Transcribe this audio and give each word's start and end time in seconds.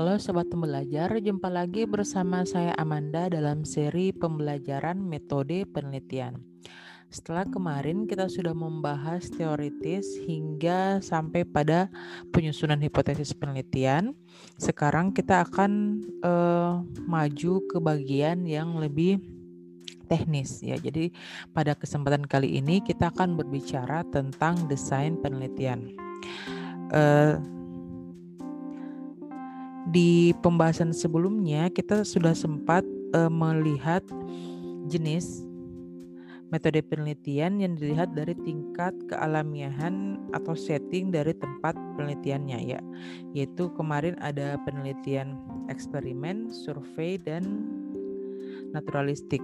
Halo 0.00 0.16
Sobat 0.16 0.48
Pembelajar, 0.48 1.12
jumpa 1.20 1.52
lagi 1.52 1.84
bersama 1.84 2.40
saya 2.48 2.72
Amanda 2.80 3.28
dalam 3.28 3.68
seri 3.68 4.16
pembelajaran 4.16 4.96
metode 4.96 5.68
penelitian. 5.68 6.40
Setelah 7.12 7.44
kemarin 7.44 8.08
kita 8.08 8.32
sudah 8.32 8.56
membahas 8.56 9.28
teoritis 9.28 10.08
hingga 10.24 11.04
sampai 11.04 11.44
pada 11.44 11.92
penyusunan 12.32 12.80
hipotesis 12.80 13.36
penelitian, 13.36 14.16
sekarang 14.56 15.12
kita 15.12 15.44
akan 15.44 16.00
uh, 16.24 16.80
maju 17.04 17.60
ke 17.68 17.76
bagian 17.76 18.48
yang 18.48 18.80
lebih 18.80 19.20
teknis 20.08 20.64
ya. 20.64 20.80
Jadi 20.80 21.12
pada 21.52 21.76
kesempatan 21.76 22.24
kali 22.24 22.56
ini 22.56 22.80
kita 22.80 23.12
akan 23.12 23.36
berbicara 23.36 24.00
tentang 24.08 24.64
desain 24.64 25.20
penelitian. 25.20 25.92
Uh, 26.88 27.59
di 29.88 30.36
pembahasan 30.44 30.92
sebelumnya 30.92 31.72
kita 31.72 32.04
sudah 32.04 32.36
sempat 32.36 32.84
uh, 33.16 33.32
melihat 33.32 34.04
jenis 34.92 35.48
metode 36.50 36.82
penelitian 36.82 37.62
yang 37.62 37.78
dilihat 37.78 38.10
dari 38.12 38.34
tingkat 38.42 38.92
kealamiahan 39.06 40.18
atau 40.34 40.52
setting 40.58 41.14
dari 41.14 41.30
tempat 41.32 41.78
penelitiannya 41.96 42.58
ya. 42.76 42.80
Yaitu 43.32 43.70
kemarin 43.78 44.18
ada 44.18 44.58
penelitian 44.66 45.38
eksperimen, 45.70 46.50
survei 46.50 47.16
dan 47.22 47.70
naturalistik 48.74 49.40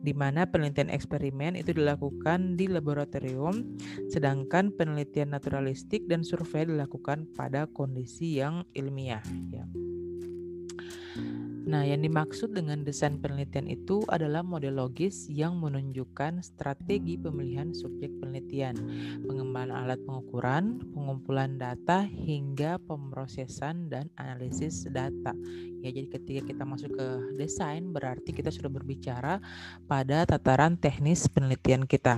di 0.00 0.14
mana 0.14 0.46
penelitian 0.46 0.88
eksperimen 0.88 1.58
itu 1.58 1.74
dilakukan 1.74 2.54
di 2.54 2.70
laboratorium, 2.70 3.76
sedangkan 4.08 4.70
penelitian 4.74 5.34
naturalistik 5.34 6.06
dan 6.06 6.22
survei 6.22 6.64
dilakukan 6.66 7.26
pada 7.34 7.66
kondisi 7.70 8.38
yang 8.38 8.62
ilmiah. 8.72 9.22
Ya. 9.50 9.66
Nah, 11.68 11.84
yang 11.84 12.00
dimaksud 12.00 12.56
dengan 12.56 12.80
desain 12.80 13.20
penelitian 13.20 13.68
itu 13.68 14.00
adalah 14.08 14.40
model 14.40 14.80
logis 14.80 15.28
yang 15.28 15.60
menunjukkan 15.60 16.40
strategi 16.40 17.20
pemilihan 17.20 17.76
subjek 17.76 18.08
penelitian, 18.16 18.72
pengembangan 19.28 19.84
alat 19.84 20.00
pengukuran, 20.08 20.80
pengumpulan 20.96 21.60
data, 21.60 22.08
hingga 22.08 22.80
pemrosesan 22.88 23.92
dan 23.92 24.08
analisis 24.16 24.88
data. 24.88 25.36
Ya, 25.84 25.92
jadi 25.92 26.08
ketika 26.08 26.40
kita 26.48 26.64
masuk 26.64 26.96
ke 26.96 27.06
desain 27.36 27.92
berarti 27.92 28.32
kita 28.32 28.48
sudah 28.48 28.72
berbicara 28.72 29.36
pada 29.84 30.24
tataran 30.24 30.80
teknis 30.80 31.28
penelitian 31.28 31.84
kita. 31.84 32.16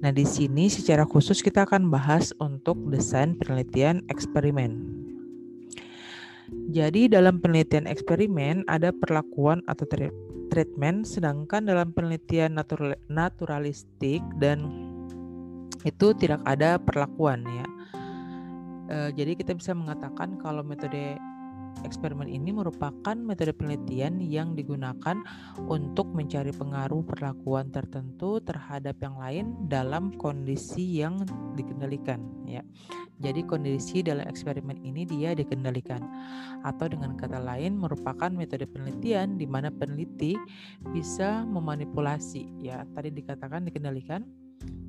Nah, 0.00 0.08
di 0.08 0.24
sini 0.24 0.72
secara 0.72 1.04
khusus 1.04 1.44
kita 1.44 1.68
akan 1.68 1.92
bahas 1.92 2.32
untuk 2.40 2.80
desain 2.88 3.36
penelitian 3.36 4.00
eksperimen. 4.08 4.97
Jadi 6.68 7.08
dalam 7.08 7.40
penelitian 7.40 7.88
eksperimen 7.88 8.68
ada 8.68 8.92
perlakuan 8.92 9.64
atau 9.64 9.88
treatment, 10.52 11.08
sedangkan 11.08 11.64
dalam 11.64 11.96
penelitian 11.96 12.60
natural, 12.60 12.92
naturalistik 13.08 14.20
dan 14.36 14.68
itu 15.88 16.12
tidak 16.20 16.44
ada 16.44 16.76
perlakuan 16.76 17.40
ya. 17.48 17.66
E, 18.88 18.96
jadi 19.16 19.32
kita 19.32 19.56
bisa 19.56 19.72
mengatakan 19.72 20.36
kalau 20.36 20.60
metode 20.60 21.16
eksperimen 21.84 22.26
ini 22.26 22.50
merupakan 22.54 23.14
metode 23.14 23.54
penelitian 23.54 24.18
yang 24.22 24.54
digunakan 24.58 25.18
untuk 25.68 26.10
mencari 26.10 26.50
pengaruh 26.50 27.02
perlakuan 27.06 27.70
tertentu 27.70 28.40
terhadap 28.42 28.98
yang 29.02 29.16
lain 29.18 29.44
dalam 29.66 30.14
kondisi 30.16 31.02
yang 31.02 31.22
dikendalikan 31.58 32.22
ya. 32.48 32.62
Jadi 33.18 33.42
kondisi 33.42 33.98
dalam 34.06 34.30
eksperimen 34.30 34.78
ini 34.86 35.02
dia 35.02 35.34
dikendalikan 35.34 35.98
atau 36.62 36.86
dengan 36.86 37.18
kata 37.18 37.42
lain 37.42 37.74
merupakan 37.74 38.30
metode 38.30 38.66
penelitian 38.70 39.34
di 39.38 39.46
mana 39.46 39.74
peneliti 39.74 40.38
bisa 40.94 41.42
memanipulasi 41.42 42.46
ya. 42.62 42.86
Tadi 42.94 43.10
dikatakan 43.10 43.66
dikendalikan 43.66 44.22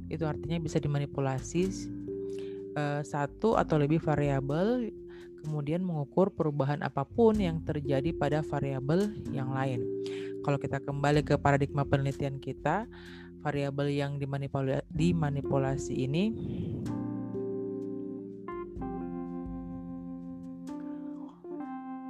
itu 0.09 0.25
artinya 0.25 0.57
bisa 0.61 0.77
dimanipulasi 0.81 1.69
uh, 2.77 3.01
satu 3.01 3.57
atau 3.57 3.77
lebih 3.77 4.01
variabel 4.01 4.89
kemudian 5.41 5.83
mengukur 5.83 6.29
perubahan 6.29 6.83
apa 6.83 7.07
pun 7.07 7.35
yang 7.37 7.63
terjadi 7.63 8.11
pada 8.15 8.43
variabel 8.43 9.11
yang 9.31 9.51
lain. 9.51 9.83
Kalau 10.43 10.55
kita 10.55 10.79
kembali 10.79 11.23
ke 11.23 11.35
paradigma 11.35 11.83
penelitian 11.83 12.39
kita, 12.39 12.87
variabel 13.43 13.91
yang 13.91 14.19
dimanipulasi, 14.91 15.93
ini 15.95 16.31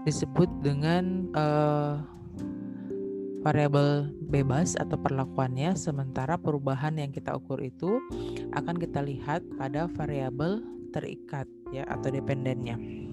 disebut 0.08 0.50
dengan 0.66 1.30
uh, 1.38 2.02
variabel 3.46 4.12
bebas 4.30 4.76
atau 4.76 5.00
perlakuannya 5.00 5.74
sementara 5.80 6.36
perubahan 6.36 7.00
yang 7.00 7.12
kita 7.12 7.36
ukur 7.36 7.60
itu 7.64 8.00
akan 8.54 8.76
kita 8.76 9.00
lihat 9.04 9.44
pada 9.56 9.88
variabel 9.88 10.62
terikat 10.92 11.48
ya 11.70 11.86
atau 11.88 12.10
dependennya. 12.10 13.09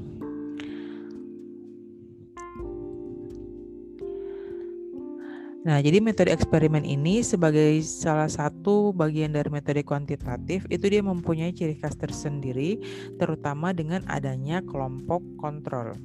Nah, 5.67 5.83
jadi 5.83 5.99
metode 5.99 6.31
eksperimen 6.31 6.87
ini 6.87 7.27
sebagai 7.27 7.83
salah 7.83 8.31
satu 8.31 8.95
bagian 8.95 9.35
dari 9.35 9.51
metode 9.51 9.83
kuantitatif 9.83 10.63
itu 10.71 10.87
dia 10.87 11.03
mempunyai 11.03 11.51
ciri 11.51 11.75
khas 11.75 11.99
tersendiri 11.99 12.79
terutama 13.19 13.75
dengan 13.75 14.07
adanya 14.07 14.63
kelompok 14.63 15.27
kontrol. 15.43 15.99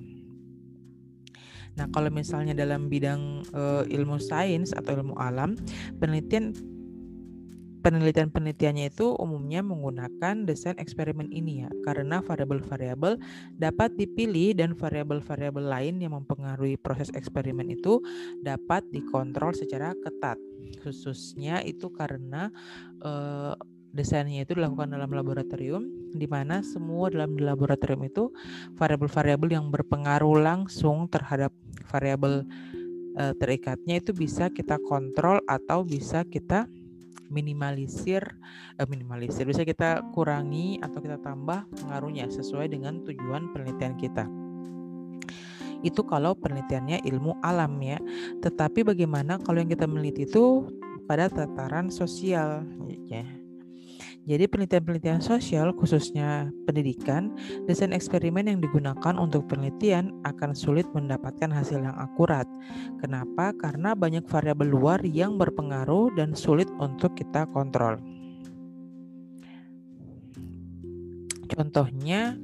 Nah, 1.78 1.86
kalau 1.94 2.10
misalnya 2.10 2.58
dalam 2.58 2.90
bidang 2.90 3.46
uh, 3.54 3.86
ilmu 3.86 4.18
sains 4.18 4.74
atau 4.74 4.98
ilmu 4.98 5.14
alam, 5.22 5.54
penelitian 6.02 6.58
penelitian-penelitiannya 7.82 8.94
itu 8.94 9.18
umumnya 9.18 9.66
menggunakan 9.66 10.46
desain 10.46 10.78
eksperimen 10.78 11.34
ini 11.34 11.66
ya, 11.66 11.70
karena 11.84 12.22
variabel-variabel 12.22 13.18
dapat 13.58 13.98
dipilih 13.98 14.56
dan 14.56 14.78
variabel-variabel 14.78 15.66
lain 15.66 16.00
yang 16.00 16.14
mempengaruhi 16.16 16.78
proses 16.78 17.10
eksperimen 17.18 17.74
itu 17.74 18.00
dapat 18.46 18.86
dikontrol 18.94 19.52
secara 19.58 19.98
ketat. 20.06 20.38
Khususnya 20.86 21.66
itu 21.66 21.90
karena 21.92 22.54
uh, 23.04 23.58
desainnya 23.92 24.48
itu 24.48 24.56
dilakukan 24.56 24.96
dalam 24.96 25.12
laboratorium 25.12 25.84
di 26.16 26.24
mana 26.24 26.64
semua 26.64 27.12
dalam 27.12 27.36
laboratorium 27.36 28.08
itu 28.08 28.32
variabel-variabel 28.80 29.52
yang 29.52 29.68
berpengaruh 29.68 30.40
langsung 30.40 31.12
terhadap 31.12 31.52
variabel 31.92 32.48
uh, 33.20 33.34
terikatnya 33.36 34.00
itu 34.00 34.16
bisa 34.16 34.48
kita 34.48 34.80
kontrol 34.88 35.44
atau 35.44 35.84
bisa 35.84 36.24
kita 36.24 36.72
minimalisir 37.32 38.22
eh, 38.78 38.88
minimalisir. 38.92 39.48
Bisa 39.48 39.64
kita 39.64 40.04
kurangi 40.12 40.78
atau 40.84 41.00
kita 41.00 41.18
tambah 41.24 41.66
pengaruhnya 41.80 42.28
sesuai 42.28 42.70
dengan 42.70 43.02
tujuan 43.08 43.56
penelitian 43.56 43.96
kita. 43.96 44.28
Itu 45.82 46.06
kalau 46.06 46.38
penelitiannya 46.38 47.02
ilmu 47.08 47.42
alam 47.42 47.80
ya. 47.82 47.98
Tetapi 48.44 48.86
bagaimana 48.86 49.42
kalau 49.42 49.64
yang 49.64 49.72
kita 49.72 49.90
meneliti 49.90 50.30
itu 50.30 50.70
pada 51.10 51.32
tataran 51.32 51.90
sosial 51.90 52.62
ya 53.10 53.41
jadi 54.30 54.46
penelitian-penelitian 54.46 55.18
sosial 55.18 55.74
khususnya 55.74 56.54
pendidikan, 56.70 57.34
desain 57.66 57.90
eksperimen 57.90 58.46
yang 58.46 58.62
digunakan 58.62 59.18
untuk 59.18 59.50
penelitian 59.50 60.14
akan 60.22 60.54
sulit 60.54 60.86
mendapatkan 60.94 61.50
hasil 61.50 61.82
yang 61.82 61.98
akurat. 61.98 62.46
Kenapa? 63.02 63.50
Karena 63.58 63.98
banyak 63.98 64.30
variabel 64.30 64.70
luar 64.70 65.02
yang 65.02 65.42
berpengaruh 65.42 66.14
dan 66.14 66.38
sulit 66.38 66.70
untuk 66.78 67.18
kita 67.18 67.50
kontrol. 67.50 67.98
Contohnya 71.50 72.38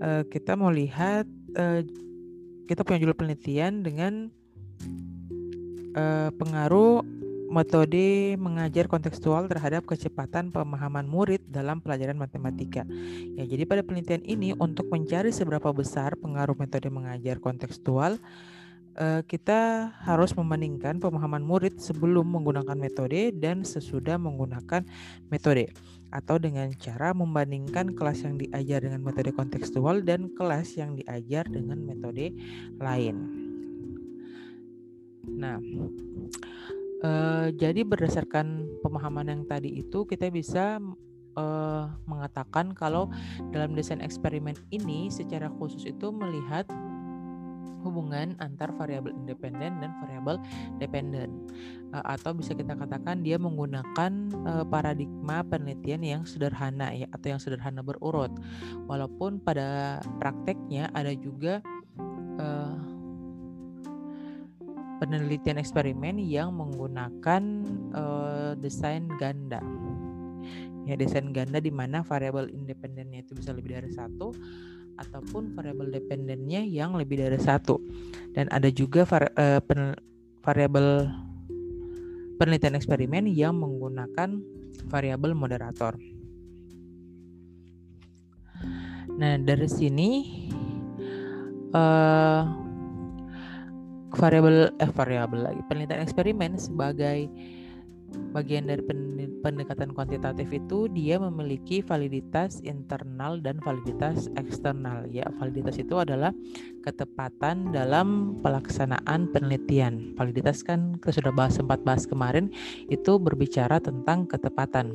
eh, 0.00 0.24
kita 0.24 0.56
mau 0.56 0.72
lihat 0.72 1.28
eh, 1.52 1.84
kita 2.64 2.80
punya 2.80 3.04
judul 3.04 3.14
penelitian 3.20 3.84
dengan 3.84 4.32
eh, 5.92 6.32
pengaruh 6.32 7.04
metode 7.54 8.34
mengajar 8.34 8.90
kontekstual 8.90 9.46
terhadap 9.46 9.86
kecepatan 9.86 10.50
pemahaman 10.50 11.06
murid 11.06 11.38
dalam 11.46 11.78
pelajaran 11.78 12.18
matematika. 12.18 12.82
Ya, 13.38 13.46
jadi 13.46 13.62
pada 13.62 13.86
penelitian 13.86 14.26
ini 14.26 14.50
untuk 14.58 14.90
mencari 14.90 15.30
seberapa 15.30 15.70
besar 15.70 16.18
pengaruh 16.18 16.58
metode 16.58 16.90
mengajar 16.90 17.38
kontekstual, 17.38 18.18
eh, 18.98 19.22
kita 19.22 19.94
harus 20.02 20.34
membandingkan 20.34 20.98
pemahaman 20.98 21.46
murid 21.46 21.78
sebelum 21.78 22.26
menggunakan 22.34 22.74
metode 22.74 23.30
dan 23.38 23.62
sesudah 23.62 24.18
menggunakan 24.18 24.82
metode 25.30 25.70
atau 26.10 26.38
dengan 26.38 26.70
cara 26.78 27.10
membandingkan 27.10 27.94
kelas 27.94 28.22
yang 28.26 28.38
diajar 28.38 28.86
dengan 28.86 29.02
metode 29.02 29.30
kontekstual 29.34 30.02
dan 30.02 30.30
kelas 30.34 30.78
yang 30.78 30.94
diajar 30.94 31.46
dengan 31.46 31.78
metode 31.82 32.34
lain. 32.78 33.16
Nah, 35.24 35.58
Uh, 37.04 37.52
jadi 37.60 37.84
berdasarkan 37.84 38.64
pemahaman 38.80 39.28
yang 39.28 39.42
tadi 39.44 39.84
itu 39.84 40.08
kita 40.08 40.32
bisa 40.32 40.80
uh, 41.36 41.84
mengatakan 42.08 42.72
kalau 42.72 43.12
dalam 43.52 43.76
desain 43.76 44.00
eksperimen 44.00 44.56
ini 44.72 45.12
secara 45.12 45.52
khusus 45.52 45.84
itu 45.84 46.08
melihat 46.08 46.64
hubungan 47.84 48.32
antar 48.40 48.72
variabel 48.72 49.12
independen 49.12 49.76
dan 49.84 49.92
variabel 50.00 50.40
dependen. 50.80 51.44
Uh, 51.92 52.16
atau 52.16 52.32
bisa 52.32 52.56
kita 52.56 52.72
katakan 52.72 53.20
dia 53.20 53.36
menggunakan 53.36 54.32
uh, 54.48 54.64
paradigma 54.64 55.44
penelitian 55.44 56.00
yang 56.00 56.22
sederhana 56.24 56.88
ya 56.96 57.04
atau 57.12 57.36
yang 57.36 57.40
sederhana 57.40 57.84
berurut. 57.84 58.32
Walaupun 58.88 59.44
pada 59.44 60.00
prakteknya 60.16 60.88
ada 60.96 61.12
juga 61.12 61.60
uh, 62.40 62.93
penelitian 65.02 65.58
eksperimen 65.58 66.22
yang 66.22 66.54
menggunakan 66.54 67.42
uh, 67.94 68.52
desain 68.58 69.10
ganda 69.18 69.58
ya 70.84 70.94
desain 71.00 71.32
ganda 71.32 71.58
di 71.58 71.72
mana 71.72 72.04
variabel 72.04 72.52
independennya 72.52 73.24
itu 73.24 73.32
bisa 73.32 73.56
lebih 73.56 73.80
dari 73.80 73.90
satu 73.90 74.36
ataupun 74.94 75.56
variabel 75.56 75.90
dependennya 75.90 76.62
yang 76.62 76.94
lebih 76.94 77.18
dari 77.18 77.40
satu 77.40 77.80
dan 78.36 78.46
ada 78.52 78.70
juga 78.70 79.02
var, 79.08 79.32
uh, 79.34 79.58
pen, 79.64 79.96
variabel 80.44 81.08
penelitian 82.38 82.78
eksperimen 82.78 83.24
yang 83.30 83.56
menggunakan 83.58 84.38
variabel 84.90 85.32
moderator. 85.32 85.96
Nah 89.14 89.38
dari 89.38 89.68
sini 89.70 90.10
uh, 91.72 92.63
variabel 94.14 94.72
eh 94.78 94.90
variabel 94.90 95.40
lagi 95.50 95.60
penelitian 95.68 96.02
eksperimen 96.06 96.56
sebagai 96.56 97.28
bagian 98.30 98.70
dari 98.70 98.82
pendekatan 99.42 99.90
kuantitatif 99.90 100.46
itu 100.54 100.86
dia 100.90 101.18
memiliki 101.18 101.82
validitas 101.82 102.62
internal 102.62 103.42
dan 103.42 103.58
validitas 103.62 104.30
eksternal. 104.38 105.06
Ya 105.10 105.26
validitas 105.38 105.78
itu 105.78 105.98
adalah 105.98 106.30
ketepatan 106.86 107.74
dalam 107.74 108.38
pelaksanaan 108.40 109.30
penelitian. 109.34 110.14
Validitas 110.14 110.62
kan 110.62 110.94
kita 111.02 111.22
sudah 111.22 111.32
bahas 111.34 111.58
sempat 111.58 111.82
bahas 111.82 112.06
kemarin 112.06 112.50
itu 112.86 113.18
berbicara 113.18 113.82
tentang 113.82 114.30
ketepatan 114.30 114.94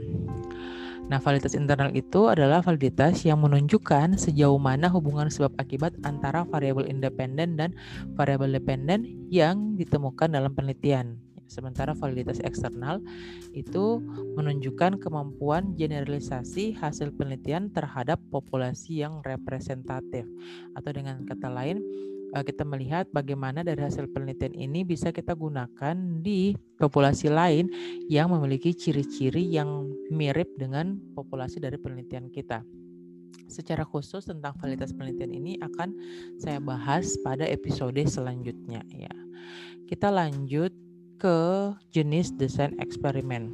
Nah, 1.10 1.18
validitas 1.18 1.58
internal 1.58 1.90
itu 1.98 2.30
adalah 2.30 2.62
validitas 2.62 3.26
yang 3.26 3.42
menunjukkan 3.42 4.14
sejauh 4.22 4.62
mana 4.62 4.94
hubungan 4.94 5.26
sebab 5.26 5.58
akibat 5.58 5.98
antara 6.06 6.46
variabel 6.46 6.86
independen 6.86 7.58
dan 7.58 7.74
variabel 8.14 8.54
dependen 8.54 9.26
yang 9.34 9.74
ditemukan 9.74 10.30
dalam 10.30 10.54
penelitian. 10.54 11.18
Sementara 11.50 11.98
validitas 11.98 12.38
eksternal 12.46 13.02
itu 13.58 13.98
menunjukkan 14.38 15.02
kemampuan 15.02 15.74
generalisasi 15.74 16.78
hasil 16.78 17.10
penelitian 17.18 17.74
terhadap 17.74 18.22
populasi 18.30 19.02
yang 19.02 19.26
representatif. 19.26 20.30
Atau 20.78 20.94
dengan 20.94 21.26
kata 21.26 21.50
lain, 21.50 21.82
kita 22.34 22.62
melihat 22.62 23.10
bagaimana 23.10 23.66
dari 23.66 23.82
hasil 23.82 24.06
penelitian 24.14 24.54
ini 24.54 24.86
bisa 24.86 25.10
kita 25.10 25.34
gunakan 25.34 25.96
di 26.22 26.54
populasi 26.78 27.28
lain 27.34 27.70
yang 28.06 28.30
memiliki 28.30 28.72
ciri-ciri 28.74 29.42
yang 29.42 29.90
mirip 30.14 30.48
dengan 30.56 30.98
populasi 31.18 31.58
dari 31.58 31.82
penelitian 31.82 32.30
kita. 32.30 32.62
Secara 33.50 33.82
khusus 33.82 34.30
tentang 34.30 34.54
validitas 34.62 34.94
penelitian 34.94 35.34
ini 35.34 35.58
akan 35.58 35.90
saya 36.38 36.62
bahas 36.62 37.18
pada 37.26 37.50
episode 37.50 37.98
selanjutnya 38.06 38.86
ya. 38.94 39.14
Kita 39.90 40.14
lanjut 40.14 40.70
ke 41.18 41.40
jenis 41.90 42.30
desain 42.38 42.78
eksperimen. 42.78 43.50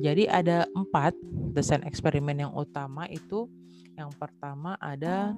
Jadi 0.00 0.30
ada 0.30 0.64
empat 0.72 1.12
desain 1.52 1.82
eksperimen 1.82 2.46
yang 2.46 2.52
utama 2.54 3.10
itu 3.10 3.50
yang 3.98 4.08
pertama 4.16 4.80
ada 4.80 5.36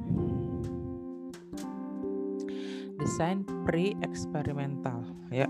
desain 2.97 3.44
pre-eksperimental 3.69 5.05
ya. 5.31 5.49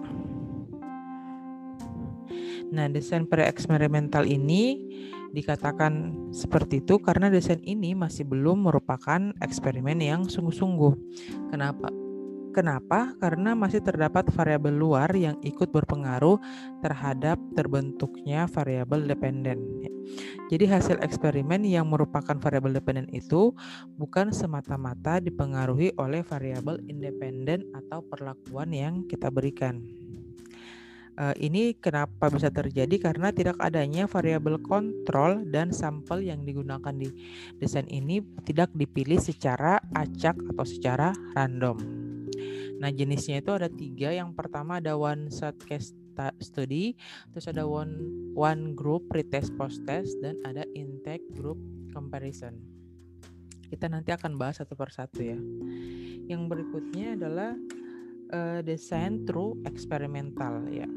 Nah, 2.73 2.89
desain 2.89 3.29
pre-eksperimental 3.29 4.25
ini 4.25 4.81
dikatakan 5.33 6.13
seperti 6.33 6.81
itu 6.85 7.01
karena 7.01 7.29
desain 7.29 7.61
ini 7.65 7.93
masih 7.93 8.25
belum 8.25 8.69
merupakan 8.69 9.33
eksperimen 9.41 10.01
yang 10.01 10.25
sungguh-sungguh. 10.25 10.93
Kenapa? 11.53 12.02
Kenapa? 12.53 13.17
Karena 13.17 13.57
masih 13.57 13.81
terdapat 13.81 14.29
variabel 14.29 14.77
luar 14.77 15.09
yang 15.17 15.41
ikut 15.41 15.73
berpengaruh 15.73 16.37
terhadap 16.85 17.41
terbentuknya 17.57 18.45
variabel 18.45 19.09
dependen. 19.09 19.89
Jadi 20.53 20.69
hasil 20.69 21.01
eksperimen 21.01 21.65
yang 21.65 21.89
merupakan 21.89 22.37
variabel 22.37 22.77
dependen 22.77 23.09
itu 23.09 23.57
bukan 23.97 24.37
semata-mata 24.37 25.17
dipengaruhi 25.17 25.97
oleh 25.97 26.21
variabel 26.21 26.77
independen 26.93 27.73
atau 27.73 28.05
perlakuan 28.05 28.69
yang 28.69 29.09
kita 29.09 29.33
berikan. 29.33 29.81
Uh, 31.13 31.37
ini 31.37 31.77
kenapa 31.77 32.33
bisa 32.33 32.49
terjadi 32.49 32.97
karena 32.97 33.33
tidak 33.37 33.61
adanya 33.61 34.09
variabel 34.09 34.57
kontrol 34.65 35.45
dan 35.45 35.69
sampel 35.69 36.25
yang 36.25 36.41
digunakan 36.41 36.93
di 36.97 37.13
desain 37.61 37.85
ini 37.93 38.25
tidak 38.49 38.73
dipilih 38.73 39.21
secara 39.21 39.77
acak 39.93 40.41
atau 40.53 40.65
secara 40.65 41.13
random. 41.37 42.02
Nah 42.83 42.91
jenisnya 42.91 43.39
itu 43.39 43.55
ada 43.55 43.71
tiga. 43.71 44.11
Yang 44.11 44.35
pertama 44.35 44.83
ada 44.83 44.99
one 44.99 45.31
shot 45.31 45.55
case 45.63 45.95
study, 46.43 46.99
terus 47.31 47.47
ada 47.47 47.63
one 47.63 47.95
one 48.35 48.75
group 48.75 49.07
pretest 49.07 49.55
post 49.55 49.87
test 49.87 50.19
dan 50.19 50.35
ada 50.43 50.67
intake 50.75 51.23
group 51.39 51.63
comparison. 51.95 52.59
Kita 53.71 53.87
nanti 53.87 54.11
akan 54.11 54.35
bahas 54.35 54.59
satu 54.59 54.75
persatu 54.75 55.23
ya. 55.23 55.39
Yang 56.27 56.43
berikutnya 56.51 57.15
adalah 57.15 57.55
uh, 58.35 58.61
desain 58.67 59.23
true 59.25 59.63
eksperimental 59.63 60.67
ya. 60.69 60.91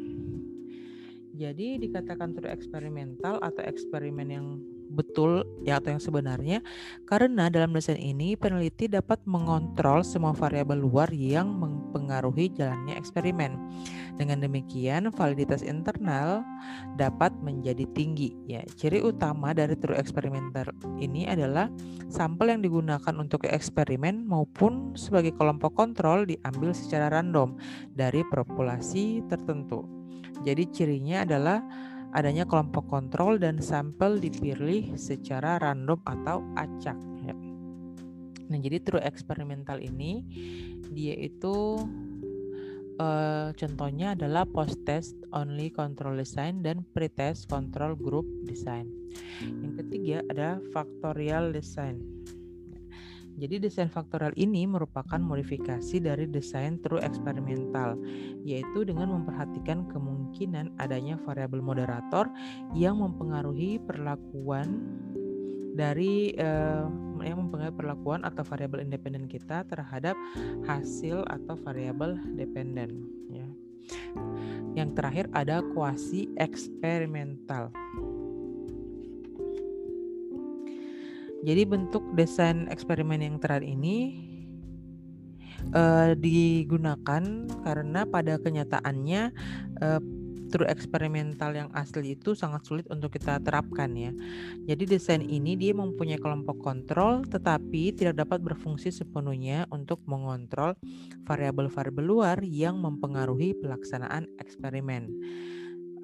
Jadi 1.36 1.86
dikatakan 1.86 2.34
true 2.34 2.50
eksperimental 2.50 3.38
atau 3.46 3.62
eksperimen 3.62 4.28
yang 4.28 4.48
betul 4.96 5.44
ya 5.68 5.78
atau 5.84 5.92
yang 5.92 6.02
sebenarnya 6.02 6.64
karena 7.04 7.52
dalam 7.52 7.76
desain 7.76 8.00
ini 8.00 8.40
peneliti 8.40 8.88
dapat 8.88 9.20
mengontrol 9.28 10.02
semua 10.08 10.32
variabel 10.32 10.80
luar 10.80 11.12
yang 11.12 11.52
mempengaruhi 11.52 12.50
jalannya 12.56 12.96
eksperimen. 12.96 13.60
Dengan 14.16 14.40
demikian 14.40 15.12
validitas 15.12 15.60
internal 15.60 16.40
dapat 16.96 17.36
menjadi 17.44 17.84
tinggi 17.92 18.32
ya. 18.48 18.64
Ciri 18.80 19.04
utama 19.04 19.52
dari 19.52 19.76
true 19.76 20.00
eksperimental 20.00 20.72
ini 21.04 21.28
adalah 21.28 21.68
sampel 22.08 22.56
yang 22.56 22.64
digunakan 22.64 23.14
untuk 23.20 23.44
eksperimen 23.44 24.24
maupun 24.24 24.96
sebagai 24.96 25.36
kelompok 25.36 25.76
kontrol 25.76 26.24
diambil 26.24 26.72
secara 26.72 27.12
random 27.12 27.60
dari 27.92 28.24
populasi 28.32 29.20
tertentu. 29.28 29.84
Jadi 30.44 30.64
cirinya 30.72 31.24
adalah 31.24 31.60
adanya 32.16 32.48
kelompok 32.48 32.88
kontrol 32.88 33.36
dan 33.36 33.60
sampel 33.60 34.18
dipilih 34.18 34.96
secara 34.96 35.60
random 35.60 36.00
atau 36.08 36.40
acak. 36.56 36.96
Nah, 38.46 38.60
jadi 38.62 38.78
true 38.82 39.02
eksperimental 39.02 39.82
ini 39.82 40.22
dia 40.94 41.18
itu 41.18 41.82
uh, 43.02 43.50
contohnya 43.58 44.14
adalah 44.14 44.46
post 44.46 44.78
test 44.86 45.18
only 45.34 45.74
control 45.74 46.16
design 46.16 46.62
dan 46.62 46.86
pre-test 46.94 47.50
control 47.50 47.98
group 47.98 48.26
design. 48.46 48.86
Yang 49.42 49.74
ketiga 49.84 50.18
ada 50.30 50.50
factorial 50.70 51.50
design. 51.52 51.98
Jadi 53.36 53.60
desain 53.60 53.92
faktorial 53.92 54.32
ini 54.40 54.64
merupakan 54.64 55.20
modifikasi 55.20 56.00
dari 56.00 56.24
desain 56.32 56.80
true 56.80 57.04
eksperimental, 57.04 58.00
yaitu 58.48 58.88
dengan 58.88 59.12
memperhatikan 59.12 59.92
kemungkinan 59.92 60.72
adanya 60.80 61.20
variabel 61.28 61.60
moderator 61.60 62.32
yang 62.72 63.04
mempengaruhi 63.04 63.84
perlakuan 63.84 64.88
dari 65.76 66.32
uh, 66.40 66.88
yang 67.20 67.44
mempengaruhi 67.44 67.76
perlakuan 67.76 68.24
atau 68.24 68.48
variabel 68.48 68.88
independen 68.88 69.28
kita 69.28 69.68
terhadap 69.68 70.16
hasil 70.64 71.28
atau 71.28 71.60
variabel 71.60 72.16
dependen. 72.40 73.12
Ya. 73.28 73.48
Yang 74.76 74.90
terakhir 74.96 75.26
ada 75.36 75.60
kuasi 75.76 76.32
eksperimental. 76.40 77.76
Jadi 81.46 81.62
bentuk 81.70 82.02
desain 82.18 82.66
eksperimen 82.74 83.22
yang 83.22 83.38
terakhir 83.38 83.70
ini 83.70 84.18
uh, 85.78 86.18
digunakan 86.18 87.24
karena 87.62 88.02
pada 88.10 88.42
kenyataannya 88.42 89.22
uh, 89.78 90.02
true 90.50 90.70
eksperimental 90.70 91.52
yang 91.58 91.70
asli 91.74 92.14
itu 92.16 92.38
sangat 92.38 92.64
sulit 92.66 92.86
untuk 92.90 93.14
kita 93.14 93.42
terapkan 93.42 93.92
ya. 93.94 94.14
Jadi 94.66 94.98
desain 94.98 95.22
ini 95.22 95.58
dia 95.58 95.74
mempunyai 95.74 96.22
kelompok 96.22 96.62
kontrol 96.62 97.26
tetapi 97.26 97.94
tidak 97.94 98.26
dapat 98.26 98.42
berfungsi 98.42 98.94
sepenuhnya 98.94 99.66
untuk 99.74 100.02
mengontrol 100.06 100.78
variabel-variabel 101.26 102.06
luar 102.06 102.38
yang 102.42 102.78
mempengaruhi 102.82 103.58
pelaksanaan 103.58 104.30
eksperimen. 104.42 105.10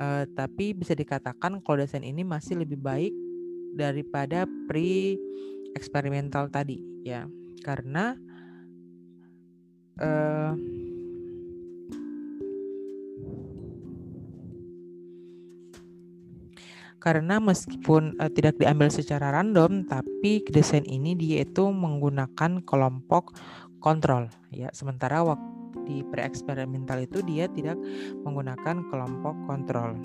Uh, 0.01 0.25
tapi 0.33 0.73
bisa 0.73 0.97
dikatakan 0.97 1.61
kalau 1.61 1.77
desain 1.77 2.01
ini 2.01 2.25
masih 2.25 2.57
lebih 2.57 2.81
baik 2.81 3.13
daripada 3.75 4.45
pre 4.67 5.15
eksperimental 5.75 6.51
tadi 6.51 6.79
ya 7.01 7.25
karena 7.63 8.13
uh, 10.01 10.53
karena 17.01 17.41
meskipun 17.41 18.19
uh, 18.21 18.29
tidak 18.29 18.61
diambil 18.61 18.93
secara 18.93 19.33
random 19.33 19.89
tapi 19.89 20.45
desain 20.51 20.85
ini 20.85 21.17
dia 21.17 21.41
itu 21.41 21.71
menggunakan 21.73 22.61
kelompok 22.61 23.33
kontrol 23.81 24.29
ya 24.53 24.69
sementara 24.75 25.25
waktu 25.25 25.61
di 25.85 26.05
pre-eksperimental 26.07 27.03
itu 27.03 27.19
dia 27.25 27.49
tidak 27.49 27.75
menggunakan 28.21 28.85
kelompok 28.87 29.35
kontrol. 29.49 29.97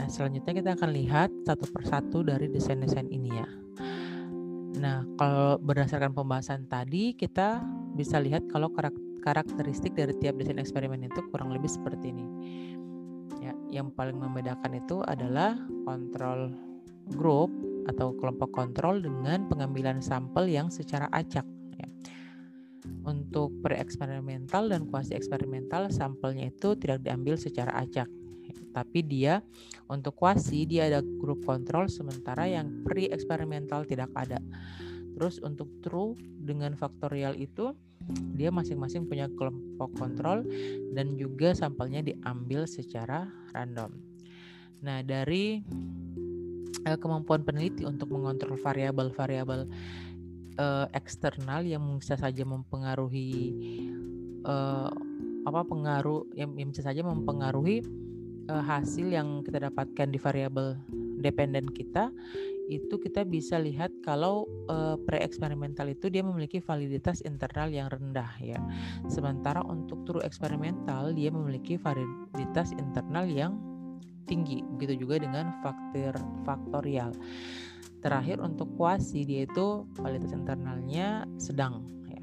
Nah, 0.00 0.08
selanjutnya 0.08 0.56
kita 0.56 0.70
akan 0.80 0.90
lihat 0.96 1.28
satu 1.44 1.68
persatu 1.68 2.24
dari 2.24 2.48
desain-desain 2.48 3.12
ini 3.12 3.30
ya. 3.36 3.48
Nah, 4.80 5.04
kalau 5.20 5.60
berdasarkan 5.60 6.16
pembahasan 6.16 6.64
tadi, 6.72 7.12
kita 7.12 7.60
bisa 7.92 8.16
lihat 8.16 8.48
kalau 8.48 8.72
karakteristik 9.20 9.92
dari 9.92 10.16
tiap 10.16 10.40
desain 10.40 10.56
eksperimen 10.56 11.04
itu 11.04 11.20
kurang 11.28 11.52
lebih 11.52 11.68
seperti 11.68 12.16
ini 12.16 12.24
yang 13.70 13.94
paling 13.94 14.18
membedakan 14.18 14.82
itu 14.82 15.00
adalah 15.06 15.54
kontrol 15.86 16.50
grup 17.14 17.48
atau 17.86 18.12
kelompok 18.18 18.50
kontrol 18.50 18.98
dengan 19.00 19.46
pengambilan 19.46 20.02
sampel 20.02 20.50
yang 20.50 20.68
secara 20.68 21.06
acak. 21.14 21.46
Ya. 21.78 21.88
Untuk 23.06 23.54
pre-eksperimental 23.62 24.68
dan 24.68 24.90
kuasi 24.90 25.16
eksperimental 25.16 25.88
sampelnya 25.88 26.50
itu 26.50 26.76
tidak 26.76 27.06
diambil 27.06 27.38
secara 27.38 27.72
acak. 27.80 28.06
Tapi 28.70 29.02
dia 29.04 29.42
untuk 29.90 30.14
kuasi 30.18 30.66
dia 30.66 30.86
ada 30.86 31.02
grup 31.02 31.42
kontrol 31.42 31.90
sementara 31.90 32.46
yang 32.46 32.82
pre-eksperimental 32.86 33.86
tidak 33.86 34.10
ada. 34.14 34.38
Terus 35.16 35.42
untuk 35.42 35.68
true 35.84 36.16
dengan 36.40 36.72
faktorial 36.78 37.36
itu 37.36 37.76
dia 38.34 38.48
masing-masing 38.48 39.06
punya 39.06 39.28
kelompok 39.36 39.92
kontrol 39.94 40.42
dan 40.96 41.14
juga 41.20 41.52
sampelnya 41.52 42.00
diambil 42.00 42.64
secara 42.64 43.28
random. 43.52 43.92
Nah, 44.80 45.04
dari 45.04 45.60
uh, 46.88 46.98
kemampuan 46.98 47.44
peneliti 47.44 47.84
untuk 47.84 48.08
mengontrol 48.08 48.56
variabel-variabel 48.56 49.68
uh, 50.56 50.86
eksternal 50.96 51.68
yang 51.68 51.84
bisa 52.00 52.16
saja 52.16 52.42
mempengaruhi 52.48 53.52
uh, 54.48 54.88
apa 55.44 55.60
pengaruh 55.64 56.28
yang, 56.36 56.52
yang 56.56 56.68
bisa 56.72 56.84
saja 56.84 57.04
mempengaruhi 57.04 57.84
uh, 58.50 58.62
hasil 58.66 59.06
yang 59.14 59.46
kita 59.46 59.70
dapatkan 59.70 60.10
di 60.10 60.18
variabel 60.18 60.74
dependen 61.22 61.70
kita 61.70 62.10
itu 62.70 63.02
kita 63.02 63.26
bisa 63.26 63.58
lihat 63.58 63.90
kalau 64.06 64.46
uh, 64.70 64.94
pre-eksperimental 65.02 65.90
itu 65.90 66.06
dia 66.06 66.22
memiliki 66.22 66.62
validitas 66.62 67.18
internal 67.26 67.66
yang 67.66 67.90
rendah 67.90 68.30
ya. 68.38 68.62
Sementara 69.10 69.58
untuk 69.66 70.06
true 70.06 70.22
eksperimental 70.22 71.10
dia 71.10 71.34
memiliki 71.34 71.74
validitas 71.74 72.70
internal 72.78 73.26
yang 73.26 73.58
tinggi. 74.30 74.62
Begitu 74.78 75.02
juga 75.02 75.18
dengan 75.18 75.50
faktor 75.66 76.14
faktorial. 76.46 77.10
Terakhir 78.06 78.38
untuk 78.38 78.70
kuasi 78.78 79.26
dia 79.26 79.50
itu 79.50 79.82
validitas 79.98 80.30
internalnya 80.30 81.26
sedang 81.42 81.82
ya. 82.06 82.22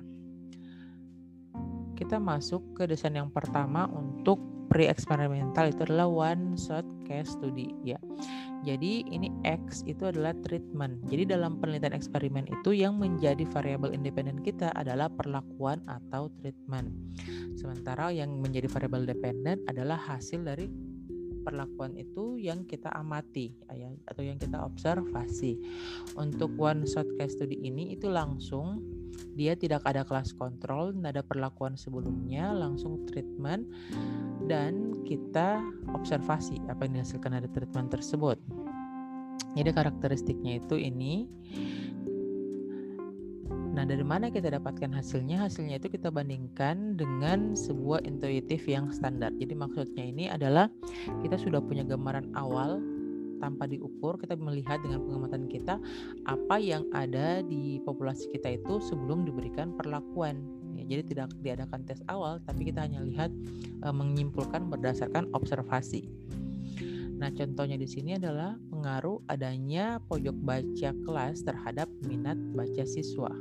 Kita 2.00 2.24
masuk 2.24 2.72
ke 2.72 2.88
desain 2.88 3.20
yang 3.20 3.28
pertama 3.36 3.84
untuk 3.92 4.57
pre-eksperimental 4.68 5.72
itu 5.72 5.82
adalah 5.88 6.08
one 6.08 6.56
shot 6.60 6.86
case 7.08 7.34
study 7.34 7.72
ya. 7.84 7.98
Jadi 8.66 9.06
ini 9.08 9.30
X 9.46 9.86
itu 9.88 10.10
adalah 10.10 10.34
treatment. 10.44 11.00
Jadi 11.08 11.30
dalam 11.30 11.62
penelitian 11.62 11.94
eksperimen 11.96 12.50
itu 12.50 12.74
yang 12.74 12.98
menjadi 12.98 13.46
variabel 13.48 13.94
independen 13.94 14.42
kita 14.42 14.74
adalah 14.76 15.08
perlakuan 15.08 15.80
atau 15.86 16.28
treatment. 16.42 16.90
Sementara 17.56 18.10
yang 18.12 18.34
menjadi 18.42 18.68
variabel 18.68 19.08
dependen 19.08 19.62
adalah 19.70 19.96
hasil 19.96 20.42
dari 20.44 20.68
perlakuan 21.48 21.96
itu 21.96 22.36
yang 22.36 22.68
kita 22.68 22.92
amati 22.92 23.56
ya, 23.72 23.88
atau 24.12 24.20
yang 24.20 24.36
kita 24.36 24.60
observasi. 24.60 25.56
Untuk 26.20 26.52
one 26.60 26.84
shot 26.84 27.08
case 27.16 27.40
study 27.40 27.56
ini 27.64 27.96
itu 27.96 28.12
langsung 28.12 28.84
dia 29.38 29.54
tidak 29.54 29.86
ada 29.86 30.02
kelas 30.02 30.34
kontrol, 30.34 30.92
tidak 30.94 31.20
ada 31.20 31.24
perlakuan 31.24 31.78
sebelumnya, 31.78 32.52
langsung 32.54 33.06
treatment 33.06 33.70
dan 34.48 35.04
kita 35.06 35.62
observasi 35.94 36.58
apa 36.72 36.88
yang 36.88 37.02
dihasilkan 37.02 37.38
dari 37.38 37.50
treatment 37.52 37.94
tersebut. 37.94 38.38
Jadi 39.58 39.70
karakteristiknya 39.74 40.62
itu 40.62 40.78
ini. 40.78 41.26
Nah, 43.78 43.86
dari 43.86 44.02
mana 44.02 44.34
kita 44.34 44.50
dapatkan 44.50 44.90
hasilnya? 44.90 45.46
Hasilnya 45.46 45.78
itu 45.78 45.94
kita 45.94 46.10
bandingkan 46.10 46.98
dengan 46.98 47.54
sebuah 47.54 48.02
intuitif 48.10 48.66
yang 48.66 48.90
standar. 48.90 49.30
Jadi 49.38 49.54
maksudnya 49.54 50.02
ini 50.02 50.26
adalah 50.34 50.66
kita 51.22 51.38
sudah 51.38 51.62
punya 51.62 51.86
gambaran 51.86 52.34
awal 52.34 52.82
tanpa 53.38 53.70
diukur 53.70 54.18
kita 54.18 54.36
melihat 54.38 54.82
dengan 54.82 55.06
pengamatan 55.06 55.50
kita 55.50 55.80
apa 56.26 56.56
yang 56.58 56.86
ada 56.94 57.42
di 57.46 57.82
populasi 57.86 58.30
kita 58.34 58.58
itu 58.58 58.82
sebelum 58.82 59.26
diberikan 59.26 59.74
perlakuan. 59.74 60.42
Ya, 60.78 60.86
jadi 60.86 61.02
tidak 61.10 61.30
diadakan 61.42 61.86
tes 61.90 62.06
awal 62.06 62.38
tapi 62.46 62.70
kita 62.70 62.86
hanya 62.86 63.02
lihat 63.02 63.34
e, 63.82 63.88
menyimpulkan 63.90 64.70
berdasarkan 64.70 65.30
observasi. 65.34 66.06
Nah 67.18 67.34
contohnya 67.34 67.82
di 67.82 67.90
sini 67.90 68.14
adalah 68.14 68.54
pengaruh 68.70 69.26
adanya 69.26 69.98
pojok 70.06 70.38
baca 70.46 70.94
kelas 70.94 71.42
terhadap 71.42 71.90
minat 72.06 72.38
baca 72.54 72.86
siswa. 72.86 73.34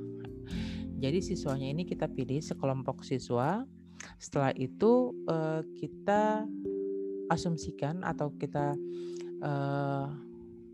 Jadi 0.96 1.20
siswanya 1.20 1.68
ini 1.76 1.84
kita 1.84 2.08
pilih 2.08 2.40
sekelompok 2.40 3.04
siswa. 3.04 3.68
Setelah 4.16 4.56
itu 4.56 5.12
e, 5.28 5.36
kita 5.76 6.48
asumsikan 7.28 8.00
atau 8.06 8.32
kita 8.38 8.74
uh, 9.42 10.12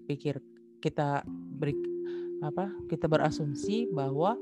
pikir 0.07 0.39
kita 0.83 1.23
beri 1.29 1.75
apa 2.43 2.69
kita 2.91 3.07
berasumsi 3.07 3.87
bahwa 3.95 4.35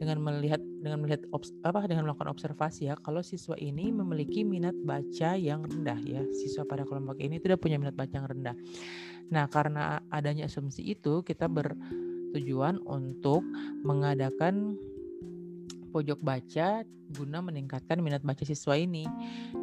dengan 0.00 0.16
melihat 0.20 0.60
dengan 0.80 1.00
melihat 1.04 1.24
obs, 1.32 1.52
apa 1.60 1.84
dengan 1.84 2.08
melakukan 2.08 2.32
observasi 2.32 2.88
ya 2.88 2.96
kalau 3.00 3.20
siswa 3.20 3.56
ini 3.60 3.92
memiliki 3.92 4.44
minat 4.44 4.76
baca 4.84 5.36
yang 5.36 5.64
rendah 5.64 5.96
ya 6.00 6.24
siswa 6.32 6.64
pada 6.64 6.88
kelompok 6.88 7.20
ini 7.20 7.36
tidak 7.36 7.60
punya 7.60 7.76
minat 7.76 7.96
baca 7.96 8.12
yang 8.12 8.28
rendah 8.28 8.56
nah 9.28 9.44
karena 9.48 10.00
adanya 10.08 10.48
asumsi 10.48 10.84
itu 10.84 11.20
kita 11.20 11.48
bertujuan 11.48 12.80
untuk 12.88 13.44
mengadakan 13.84 14.80
pojok 15.92 16.20
baca 16.24 16.84
guna 17.10 17.42
meningkatkan 17.42 17.98
minat 17.98 18.22
baca 18.22 18.46
siswa 18.46 18.78
ini. 18.78 19.02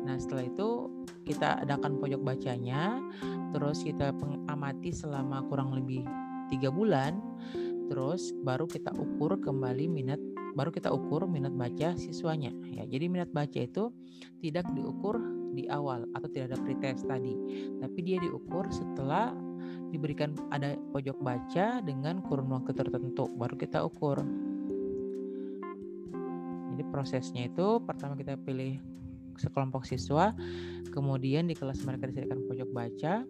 Nah, 0.03 0.19
setelah 0.19 0.51
itu 0.51 0.91
kita 1.23 1.63
adakan 1.63 1.95
pojok 1.99 2.19
bacanya, 2.19 2.99
terus 3.55 3.83
kita 3.83 4.11
pengamati 4.15 4.91
selama 4.91 5.43
kurang 5.47 5.75
lebih 5.75 6.03
tiga 6.47 6.71
bulan, 6.71 7.19
terus 7.87 8.35
baru 8.43 8.67
kita 8.67 8.91
ukur 8.95 9.39
kembali 9.39 9.87
minat, 9.87 10.19
baru 10.55 10.71
kita 10.71 10.91
ukur 10.91 11.27
minat 11.27 11.55
baca 11.55 11.95
siswanya. 11.95 12.51
Ya, 12.67 12.83
jadi 12.87 13.07
minat 13.11 13.31
baca 13.31 13.59
itu 13.59 13.91
tidak 14.43 14.67
diukur 14.75 15.19
di 15.55 15.65
awal 15.71 16.05
atau 16.13 16.27
tidak 16.29 16.53
ada 16.53 16.57
pretest 16.61 17.07
tadi, 17.07 17.33
tapi 17.79 17.99
dia 18.03 18.19
diukur 18.21 18.67
setelah 18.69 19.33
diberikan 19.91 20.35
ada 20.51 20.75
pojok 20.91 21.17
baca 21.23 21.79
dengan 21.81 22.19
kurun 22.23 22.51
waktu 22.51 22.75
tertentu, 22.75 23.27
baru 23.35 23.55
kita 23.55 23.81
ukur. 23.83 24.21
Jadi 26.75 26.83
prosesnya 26.93 27.49
itu 27.49 27.81
pertama 27.81 28.13
kita 28.13 28.37
pilih 28.37 28.77
sekelompok 29.37 29.85
siswa, 29.85 30.33
kemudian 30.93 31.49
di 31.49 31.57
kelas 31.57 31.81
mereka 31.85 32.09
disediakan 32.09 32.45
pojok 32.45 32.69
baca. 32.69 33.25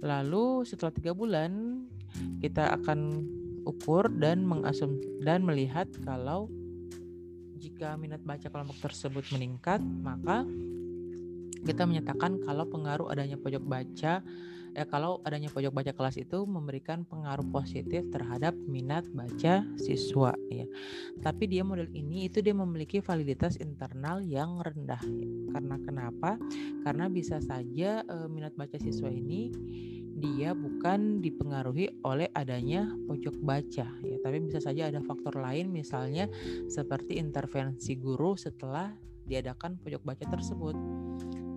Lalu 0.00 0.64
setelah 0.64 0.92
tiga 0.92 1.12
bulan 1.12 1.84
kita 2.40 2.72
akan 2.80 3.24
ukur 3.68 4.08
dan 4.08 4.42
mengasum 4.42 4.96
dan 5.20 5.44
melihat 5.44 5.86
kalau 6.00 6.48
jika 7.60 8.00
minat 8.00 8.24
baca 8.24 8.48
kelompok 8.48 8.88
tersebut 8.88 9.24
meningkat, 9.36 9.84
maka 9.84 10.48
kita 11.60 11.84
menyatakan 11.84 12.40
kalau 12.40 12.64
pengaruh 12.64 13.12
adanya 13.12 13.36
pojok 13.36 13.60
baca 13.60 14.24
ya 14.74 14.86
kalau 14.86 15.18
adanya 15.26 15.50
pojok 15.50 15.72
baca 15.74 15.92
kelas 15.94 16.16
itu 16.20 16.46
memberikan 16.46 17.02
pengaruh 17.06 17.46
positif 17.50 18.06
terhadap 18.10 18.54
minat 18.66 19.06
baca 19.10 19.66
siswa 19.76 20.32
ya. 20.50 20.66
Tapi 21.20 21.50
dia 21.50 21.66
model 21.66 21.90
ini 21.92 22.30
itu 22.30 22.40
dia 22.40 22.54
memiliki 22.54 23.02
validitas 23.02 23.58
internal 23.58 24.22
yang 24.22 24.62
rendah. 24.62 25.02
Ya. 25.02 25.28
Karena 25.56 25.76
kenapa? 25.82 26.30
Karena 26.86 27.10
bisa 27.10 27.42
saja 27.42 28.02
e, 28.06 28.16
minat 28.30 28.54
baca 28.54 28.78
siswa 28.78 29.10
ini 29.10 29.50
dia 30.20 30.52
bukan 30.52 31.24
dipengaruhi 31.24 32.04
oleh 32.04 32.28
adanya 32.36 32.84
pojok 33.08 33.40
baca 33.40 33.88
ya, 33.88 34.16
tapi 34.20 34.36
bisa 34.44 34.60
saja 34.60 34.92
ada 34.92 35.00
faktor 35.00 35.32
lain 35.40 35.72
misalnya 35.72 36.28
seperti 36.68 37.16
intervensi 37.16 37.96
guru 37.96 38.36
setelah 38.36 38.92
diadakan 39.24 39.80
pojok 39.80 40.02
baca 40.04 40.24
tersebut. 40.28 40.76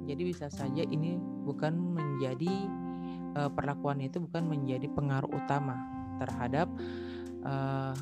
Jadi 0.07 0.21
bisa 0.23 0.47
saja 0.51 0.83
ini 0.83 1.15
bukan 1.47 1.75
menjadi 1.75 2.67
uh, 3.35 3.49
perlakuan 3.51 4.01
itu 4.01 4.21
bukan 4.21 4.45
menjadi 4.47 4.87
pengaruh 4.91 5.29
utama 5.29 5.77
terhadap 6.21 6.69
uh, 7.43 7.93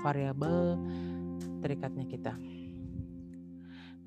variabel 0.00 0.78
terikatnya 1.60 2.06
kita. 2.06 2.32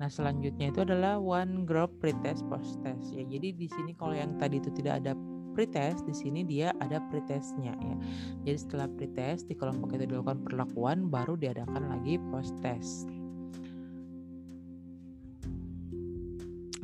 Nah, 0.00 0.10
selanjutnya 0.10 0.74
itu 0.74 0.82
adalah 0.82 1.22
one 1.22 1.62
group 1.62 2.02
pretest 2.02 2.42
post 2.50 2.82
test 2.82 3.14
ya. 3.14 3.22
Jadi 3.22 3.54
di 3.54 3.70
sini 3.70 3.94
kalau 3.94 4.18
yang 4.18 4.34
tadi 4.34 4.58
itu 4.58 4.72
tidak 4.74 5.04
ada 5.04 5.14
pretest, 5.52 6.02
di 6.08 6.16
sini 6.16 6.42
dia 6.42 6.74
ada 6.80 6.98
pretestnya 7.12 7.76
ya. 7.76 7.96
Jadi 8.42 8.58
setelah 8.58 8.88
pretest 8.90 9.46
di 9.46 9.54
kelompok 9.54 9.94
itu 9.94 10.08
dilakukan 10.08 10.42
perlakuan 10.42 11.06
baru 11.06 11.38
diadakan 11.38 11.92
lagi 11.92 12.18
post 12.32 12.56
test. 12.64 13.21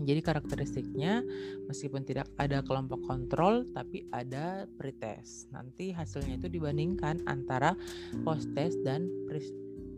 Jadi 0.08 0.24
karakteristiknya 0.24 1.20
meskipun 1.68 2.00
tidak 2.08 2.32
ada 2.40 2.64
kelompok 2.64 3.04
kontrol 3.04 3.68
tapi 3.76 4.08
ada 4.08 4.64
pretest. 4.80 5.52
Nanti 5.52 5.92
hasilnya 5.92 6.40
itu 6.40 6.48
dibandingkan 6.48 7.28
antara 7.28 7.76
post 8.24 8.48
test 8.56 8.80
dan 8.88 9.04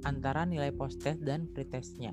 antara 0.02 0.42
nilai 0.42 0.74
post 0.74 0.98
test 0.98 1.22
dan 1.22 1.46
pretestnya. 1.46 2.10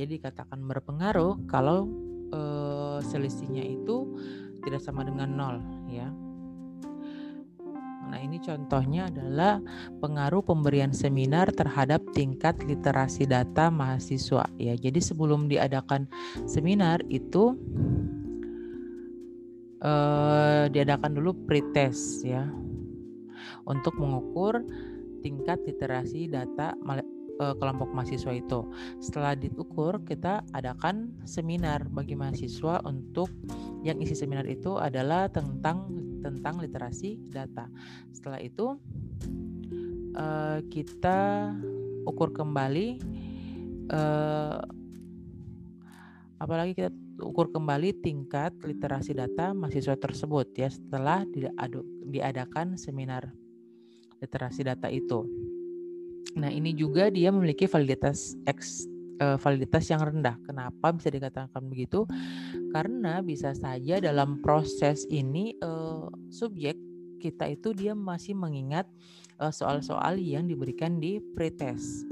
Jadi 0.00 0.16
katakan 0.16 0.64
berpengaruh 0.64 1.44
kalau 1.44 1.84
eh, 2.32 2.98
selisihnya 3.04 3.68
itu 3.68 4.16
tidak 4.64 4.80
sama 4.80 5.04
dengan 5.04 5.28
nol 5.36 5.56
ya. 5.92 6.08
Nah, 8.06 8.18
ini 8.22 8.38
contohnya 8.38 9.10
adalah 9.10 9.58
pengaruh 9.98 10.42
pemberian 10.46 10.94
seminar 10.94 11.50
terhadap 11.50 12.02
tingkat 12.14 12.56
literasi 12.62 13.26
data 13.26 13.68
mahasiswa 13.68 14.46
ya. 14.56 14.74
Jadi 14.78 15.02
sebelum 15.02 15.50
diadakan 15.50 16.06
seminar 16.46 17.02
itu 17.10 17.58
eh, 19.82 20.64
diadakan 20.70 21.10
dulu 21.18 21.34
pretest 21.46 22.22
ya 22.22 22.46
untuk 23.66 23.98
mengukur 23.98 24.62
tingkat 25.26 25.58
literasi 25.66 26.30
data 26.30 26.78
uh, 27.42 27.54
kelompok 27.58 27.90
mahasiswa 27.92 28.32
itu. 28.32 28.60
Setelah 29.02 29.34
diukur, 29.36 30.00
kita 30.06 30.46
adakan 30.54 31.12
seminar 31.26 31.84
bagi 31.90 32.14
mahasiswa 32.14 32.80
untuk 32.86 33.28
yang 33.84 34.00
isi 34.00 34.16
seminar 34.16 34.46
itu 34.48 34.78
adalah 34.78 35.28
tentang 35.30 35.90
tentang 36.26 36.58
literasi 36.58 37.18
data. 37.30 37.70
Setelah 38.10 38.42
itu 38.42 38.74
uh, 40.16 40.58
kita 40.66 41.52
ukur 42.06 42.34
kembali 42.34 42.98
uh, 43.90 44.60
apalagi 46.38 46.72
kita 46.76 46.90
ukur 47.22 47.48
kembali 47.48 47.96
tingkat 48.04 48.52
literasi 48.60 49.16
data 49.16 49.56
mahasiswa 49.56 49.96
tersebut 49.96 50.52
ya 50.52 50.68
setelah 50.68 51.24
diadakan 52.04 52.76
seminar 52.76 53.32
literasi 54.20 54.64
data 54.64 54.88
itu. 54.88 55.24
Nah, 56.36 56.52
ini 56.52 56.76
juga 56.76 57.08
dia 57.08 57.32
memiliki 57.32 57.64
validitas 57.64 58.36
X 58.44 58.84
uh, 59.20 59.40
validitas 59.40 59.88
yang 59.88 60.04
rendah. 60.04 60.36
Kenapa 60.44 60.92
bisa 60.92 61.08
dikatakan 61.08 61.62
begitu? 61.64 62.04
Karena 62.76 63.24
bisa 63.24 63.56
saja 63.56 63.96
dalam 64.04 64.44
proses 64.44 65.08
ini 65.08 65.56
uh, 65.64 66.12
subjek 66.28 66.76
kita 67.24 67.48
itu 67.48 67.72
dia 67.72 67.96
masih 67.96 68.36
mengingat 68.36 68.84
soal-soal 69.48 70.20
uh, 70.20 70.20
yang 70.20 70.44
diberikan 70.44 71.00
di 71.00 71.16
pretest. 71.32 72.04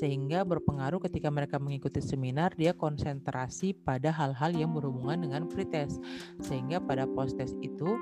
Sehingga 0.00 0.40
berpengaruh 0.48 1.04
ketika 1.04 1.28
mereka 1.28 1.60
mengikuti 1.60 2.00
seminar 2.00 2.56
dia 2.56 2.72
konsentrasi 2.72 3.76
pada 3.76 4.08
hal-hal 4.08 4.56
yang 4.56 4.72
berhubungan 4.72 5.28
dengan 5.28 5.44
pretest. 5.52 6.00
Sehingga 6.40 6.80
pada 6.80 7.04
post 7.04 7.36
test 7.36 7.60
itu 7.60 7.92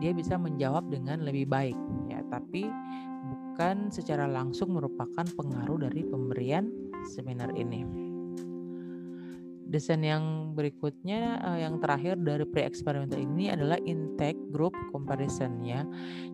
dia 0.00 0.16
bisa 0.16 0.40
menjawab 0.40 0.88
dengan 0.88 1.28
lebih 1.28 1.44
baik 1.44 1.76
ya. 2.08 2.24
Tapi 2.32 2.64
bukan 3.28 3.92
secara 3.92 4.24
langsung 4.24 4.72
merupakan 4.72 5.28
pengaruh 5.36 5.84
dari 5.92 6.08
pemberian 6.08 6.72
seminar 7.12 7.52
ini. 7.52 8.03
Desain 9.74 10.06
yang 10.06 10.54
berikutnya 10.54 11.42
uh, 11.42 11.58
yang 11.58 11.82
terakhir 11.82 12.14
dari 12.22 12.46
pre-eksperimental 12.46 13.18
ini 13.18 13.50
adalah 13.50 13.74
intake 13.82 14.38
group 14.54 14.70
comparison 14.94 15.66
ya. 15.66 15.82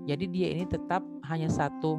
Jadi 0.04 0.28
dia 0.28 0.52
ini 0.52 0.68
tetap 0.68 1.00
hanya 1.24 1.48
satu 1.48 1.96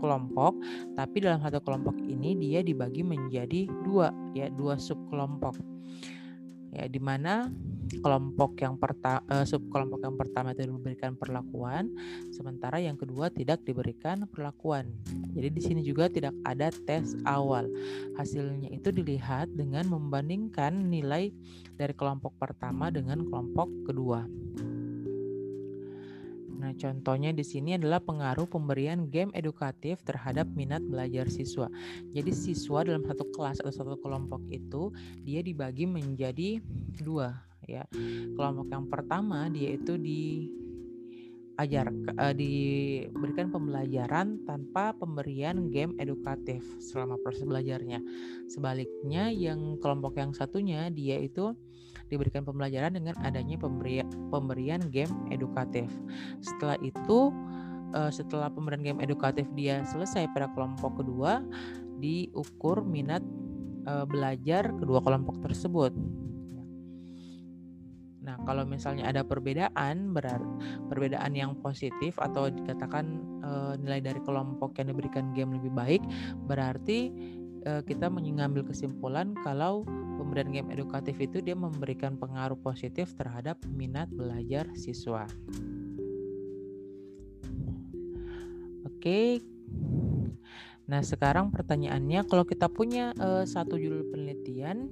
kelompok, 0.00 0.56
tapi 0.96 1.20
dalam 1.20 1.44
satu 1.44 1.60
kelompok 1.60 2.00
ini 2.00 2.32
dia 2.40 2.64
dibagi 2.64 3.04
menjadi 3.04 3.68
dua 3.84 4.16
ya, 4.32 4.48
dua 4.48 4.80
subkelompok. 4.80 5.60
Ya, 6.72 6.88
di 6.88 6.96
mana 6.96 7.52
kelompok 8.00 8.56
yang 8.64 8.80
pertama 8.80 9.20
uh, 9.28 9.44
subkelompok 9.44 10.00
yang 10.00 10.16
pertama 10.16 10.56
itu 10.56 10.64
diberikan 10.64 11.12
perlakuan 11.12 11.92
sementara 12.32 12.80
yang 12.80 12.96
kedua 12.96 13.28
tidak 13.28 13.60
diberikan 13.68 14.24
perlakuan. 14.24 14.88
Jadi 15.36 15.48
di 15.52 15.60
sini 15.60 15.80
juga 15.84 16.08
tidak 16.08 16.32
ada 16.48 16.72
tes 16.88 17.12
awal. 17.28 17.68
Hasilnya 18.16 18.72
itu 18.72 18.88
dilihat 18.88 19.52
dengan 19.52 19.84
membandingkan 19.92 20.88
nilai 20.88 21.28
dari 21.76 21.92
kelompok 21.92 22.40
pertama 22.40 22.88
dengan 22.88 23.20
kelompok 23.28 23.68
kedua 23.84 24.24
Nah, 26.62 26.70
contohnya 26.78 27.34
di 27.34 27.42
sini 27.42 27.74
adalah 27.74 27.98
pengaruh 27.98 28.46
pemberian 28.46 29.10
game 29.10 29.34
edukatif 29.34 29.98
terhadap 30.06 30.46
minat 30.54 30.78
belajar 30.86 31.26
siswa. 31.26 31.66
Jadi 32.14 32.30
siswa 32.30 32.86
dalam 32.86 33.02
satu 33.02 33.26
kelas 33.34 33.58
atau 33.58 33.74
satu 33.74 33.98
kelompok 33.98 34.46
itu 34.46 34.94
dia 35.26 35.42
dibagi 35.42 35.90
menjadi 35.90 36.62
dua 37.02 37.34
ya. 37.66 37.82
Kelompok 38.38 38.70
yang 38.70 38.86
pertama 38.86 39.50
dia 39.50 39.74
itu 39.74 39.98
di 39.98 40.46
ajar 41.60 41.90
uh, 42.16 42.32
diberikan 42.32 43.52
pembelajaran 43.52 44.40
tanpa 44.48 44.96
pemberian 44.96 45.68
game 45.68 45.98
edukatif 45.98 46.62
selama 46.78 47.18
proses 47.20 47.42
belajarnya. 47.42 47.98
Sebaliknya 48.48 49.34
yang 49.34 49.82
kelompok 49.82 50.16
yang 50.16 50.32
satunya 50.32 50.88
dia 50.94 51.18
itu 51.20 51.52
diberikan 52.12 52.44
pembelajaran 52.44 52.92
dengan 52.92 53.16
adanya 53.24 53.56
pemberi, 53.56 54.04
pemberian 54.28 54.92
game 54.92 55.08
edukatif. 55.32 55.88
Setelah 56.44 56.76
itu 56.84 57.32
uh, 57.96 58.12
setelah 58.12 58.52
pemberian 58.52 58.84
game 58.84 59.00
edukatif 59.00 59.48
dia 59.56 59.80
selesai 59.88 60.28
pada 60.36 60.52
kelompok 60.52 61.00
kedua 61.00 61.40
diukur 61.96 62.84
minat 62.84 63.24
uh, 63.88 64.04
belajar 64.04 64.68
kedua 64.76 65.00
kelompok 65.00 65.40
tersebut. 65.40 65.96
Nah, 68.22 68.38
kalau 68.46 68.62
misalnya 68.62 69.10
ada 69.10 69.26
perbedaan, 69.26 70.14
berarti 70.14 70.46
perbedaan 70.86 71.34
yang 71.34 71.58
positif 71.58 72.14
atau 72.22 72.46
dikatakan 72.54 73.18
e, 73.42 73.50
nilai 73.82 73.98
dari 73.98 74.22
kelompok 74.22 74.78
yang 74.78 74.94
diberikan 74.94 75.34
game 75.34 75.58
lebih 75.58 75.74
baik, 75.74 76.02
berarti 76.46 77.10
kita 77.62 78.10
mengambil 78.10 78.66
kesimpulan 78.66 79.38
kalau 79.46 79.86
pemberian 80.32 80.64
game 80.64 80.72
edukatif 80.72 81.20
itu 81.20 81.44
dia 81.44 81.52
memberikan 81.52 82.16
pengaruh 82.16 82.56
positif 82.56 83.12
terhadap 83.20 83.60
minat 83.68 84.08
belajar 84.08 84.64
siswa. 84.72 85.28
Oke. 88.88 89.44
Nah, 90.88 91.04
sekarang 91.04 91.52
pertanyaannya 91.52 92.24
kalau 92.24 92.48
kita 92.48 92.72
punya 92.72 93.12
e, 93.20 93.44
satu 93.44 93.76
judul 93.76 94.08
penelitian 94.08 94.88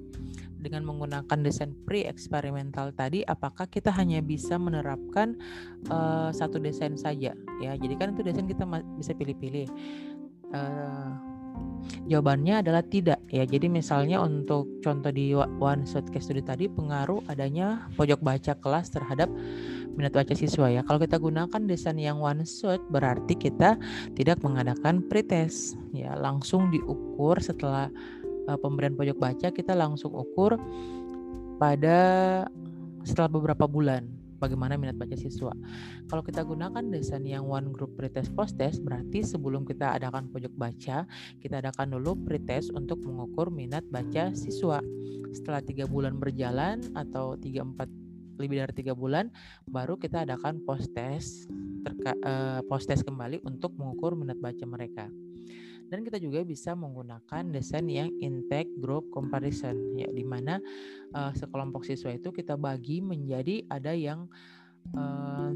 dengan 0.61 0.85
menggunakan 0.85 1.41
desain 1.41 1.73
pre-eksperimental 1.89 2.93
tadi 2.93 3.25
apakah 3.25 3.65
kita 3.65 3.89
hanya 3.97 4.21
bisa 4.21 4.61
menerapkan 4.61 5.33
uh, 5.89 6.29
satu 6.29 6.61
desain 6.61 6.93
saja 7.01 7.33
ya 7.65 7.71
jadi 7.73 7.97
kan 7.97 8.13
itu 8.13 8.21
desain 8.21 8.45
kita 8.45 8.69
bisa 8.93 9.17
pilih-pilih 9.17 9.65
uh, 10.53 11.30
jawabannya 12.07 12.59
adalah 12.59 12.83
tidak 12.83 13.19
ya. 13.31 13.47
Jadi 13.47 13.71
misalnya 13.71 14.19
untuk 14.19 14.67
contoh 14.83 15.11
di 15.11 15.31
one 15.35 15.87
shot 15.87 16.07
case 16.11 16.27
study 16.29 16.43
tadi 16.43 16.65
pengaruh 16.67 17.23
adanya 17.31 17.87
pojok 17.95 18.19
baca 18.19 18.53
kelas 18.59 18.91
terhadap 18.91 19.31
minat 19.95 20.15
baca 20.15 20.33
siswa 20.35 20.67
ya. 20.71 20.81
Kalau 20.83 20.99
kita 20.99 21.19
gunakan 21.19 21.61
desain 21.67 21.99
yang 21.99 22.19
one 22.19 22.43
shot 22.43 22.83
berarti 22.91 23.35
kita 23.35 23.79
tidak 24.15 24.39
mengadakan 24.43 25.03
pretest 25.07 25.79
ya, 25.95 26.15
langsung 26.19 26.71
diukur 26.71 27.39
setelah 27.39 27.87
uh, 28.47 28.57
pemberian 28.59 28.95
pojok 28.95 29.17
baca 29.17 29.47
kita 29.51 29.73
langsung 29.75 30.11
ukur 30.15 30.59
pada 31.61 31.97
setelah 33.05 33.29
beberapa 33.29 33.65
bulan 33.65 34.20
bagaimana 34.41 34.73
minat 34.75 34.97
baca 34.97 35.13
siswa. 35.13 35.53
Kalau 36.09 36.25
kita 36.25 36.41
gunakan 36.41 36.81
desain 36.89 37.21
yang 37.21 37.45
one 37.45 37.69
group 37.69 37.93
pretest 37.93 38.33
post 38.33 38.57
test 38.57 38.81
berarti 38.81 39.21
sebelum 39.21 39.61
kita 39.63 40.01
adakan 40.01 40.33
pojok 40.33 40.53
baca 40.57 41.05
kita 41.37 41.61
adakan 41.61 41.93
dulu 41.93 42.17
pretest 42.25 42.73
untuk 42.73 42.97
mengukur 43.05 43.53
minat 43.53 43.85
baca 43.93 44.33
siswa. 44.33 44.81
Setelah 45.31 45.61
tiga 45.61 45.85
bulan 45.85 46.17
berjalan 46.17 46.81
atau 46.97 47.37
tiga 47.37 47.61
empat 47.61 47.87
lebih 48.41 48.65
dari 48.65 48.73
tiga 48.73 48.97
bulan 48.97 49.29
baru 49.69 50.01
kita 50.01 50.25
adakan 50.25 50.65
post 50.65 50.89
test 50.97 51.45
uh, 52.25 52.65
post 52.65 52.89
test 52.89 53.05
kembali 53.05 53.45
untuk 53.45 53.77
mengukur 53.77 54.17
minat 54.17 54.41
baca 54.41 54.65
mereka. 54.65 55.05
Dan 55.91 56.07
kita 56.07 56.23
juga 56.23 56.39
bisa 56.47 56.71
menggunakan 56.71 57.51
desain 57.51 57.83
yang 57.91 58.07
intake 58.23 58.71
group 58.79 59.11
comparison 59.11 59.75
ya 59.99 60.07
di 60.07 60.23
mana 60.23 60.63
uh, 61.11 61.35
sekelompok 61.35 61.83
siswa 61.83 62.15
itu 62.15 62.31
kita 62.31 62.55
bagi 62.55 63.03
menjadi 63.03 63.67
ada 63.67 63.91
yang 63.91 64.31
uh, 64.95 65.51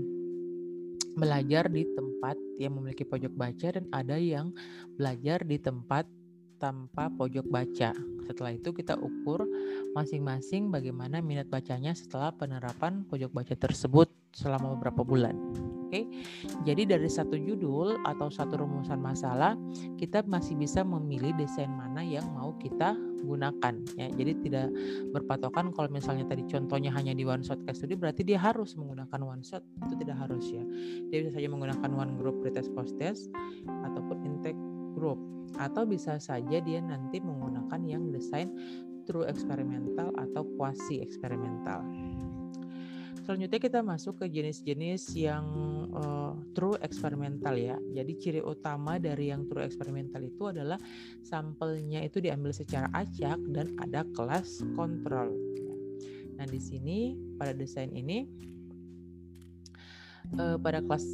belajar 1.16 1.72
di 1.72 1.88
tempat 1.96 2.36
yang 2.60 2.76
memiliki 2.76 3.08
pojok 3.08 3.32
baca 3.32 3.68
dan 3.80 3.88
ada 3.96 4.20
yang 4.20 4.52
belajar 5.00 5.48
di 5.48 5.56
tempat 5.56 6.04
tanpa 6.60 7.08
pojok 7.12 7.48
baca. 7.48 7.96
Setelah 8.28 8.52
itu 8.52 8.76
kita 8.76 9.00
ukur 9.00 9.48
masing-masing 9.96 10.68
bagaimana 10.68 11.24
minat 11.24 11.48
bacanya 11.48 11.96
setelah 11.96 12.36
penerapan 12.36 13.08
pojok 13.08 13.32
baca 13.32 13.56
tersebut 13.56 14.12
selama 14.36 14.76
beberapa 14.76 15.08
bulan. 15.08 15.36
Oke. 15.86 16.10
Jadi 16.66 16.90
dari 16.90 17.06
satu 17.06 17.38
judul 17.38 18.02
atau 18.02 18.28
satu 18.34 18.66
rumusan 18.66 18.98
masalah, 18.98 19.54
kita 20.02 20.26
masih 20.26 20.58
bisa 20.58 20.82
memilih 20.82 21.38
desain 21.38 21.70
mana 21.70 22.02
yang 22.02 22.26
mau 22.34 22.58
kita 22.58 22.98
gunakan 23.26 23.74
ya. 23.98 24.10
Jadi 24.10 24.32
tidak 24.46 24.74
berpatokan 25.14 25.70
kalau 25.74 25.90
misalnya 25.94 26.26
tadi 26.26 26.46
contohnya 26.50 26.90
hanya 26.94 27.14
di 27.14 27.22
one 27.22 27.46
shot 27.46 27.62
case 27.66 27.82
study 27.82 27.94
berarti 27.94 28.26
dia 28.26 28.42
harus 28.42 28.74
menggunakan 28.74 29.22
one 29.22 29.46
shot. 29.46 29.62
Itu 29.86 29.94
tidak 30.02 30.18
harus 30.26 30.46
ya. 30.50 30.66
Dia 31.14 31.26
bisa 31.26 31.38
saja 31.38 31.50
menggunakan 31.50 31.90
one 31.94 32.18
group 32.18 32.42
pretest 32.42 32.74
post 32.74 32.98
test 32.98 33.30
ataupun 33.66 34.26
intake 34.26 34.60
group 34.98 35.22
atau 35.62 35.84
bisa 35.86 36.18
saja 36.18 36.58
dia 36.60 36.80
nanti 36.82 37.22
menggunakan 37.22 37.82
yang 37.86 38.10
desain 38.10 38.50
true 39.06 39.28
eksperimental 39.30 40.10
atau 40.18 40.44
quasi 40.58 41.00
eksperimental. 41.00 41.86
Selanjutnya 43.26 43.58
kita 43.58 43.82
masuk 43.82 44.22
ke 44.22 44.30
jenis-jenis 44.30 45.18
yang 45.18 45.50
uh, 45.98 46.38
true 46.54 46.78
eksperimental 46.78 47.58
ya. 47.58 47.74
Jadi 47.90 48.14
ciri 48.22 48.42
utama 48.46 49.02
dari 49.02 49.34
yang 49.34 49.50
true 49.50 49.66
eksperimental 49.66 50.22
itu 50.22 50.54
adalah 50.54 50.78
sampelnya 51.26 52.06
itu 52.06 52.22
diambil 52.22 52.54
secara 52.54 52.86
acak 52.94 53.42
dan 53.50 53.74
ada 53.82 54.06
kelas 54.14 54.62
kontrol. 54.78 55.34
Nah 56.38 56.46
di 56.46 56.62
sini 56.62 57.18
pada 57.42 57.58
desain 57.58 57.90
ini 57.90 58.30
uh, 60.38 60.62
pada 60.62 60.86
kelas 60.86 61.06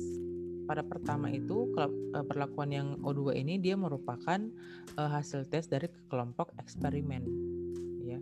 pada 0.68 0.84
pertama 0.84 1.32
itu 1.32 1.72
uh, 1.80 2.28
perlakuan 2.28 2.76
yang 2.76 2.88
O2 3.08 3.40
ini 3.40 3.56
dia 3.56 3.80
merupakan 3.80 4.52
hasil 5.00 5.48
tes 5.48 5.72
dari 5.72 5.88
kelompok 6.12 6.52
eksperimen 6.60 7.24
ya. 8.04 8.20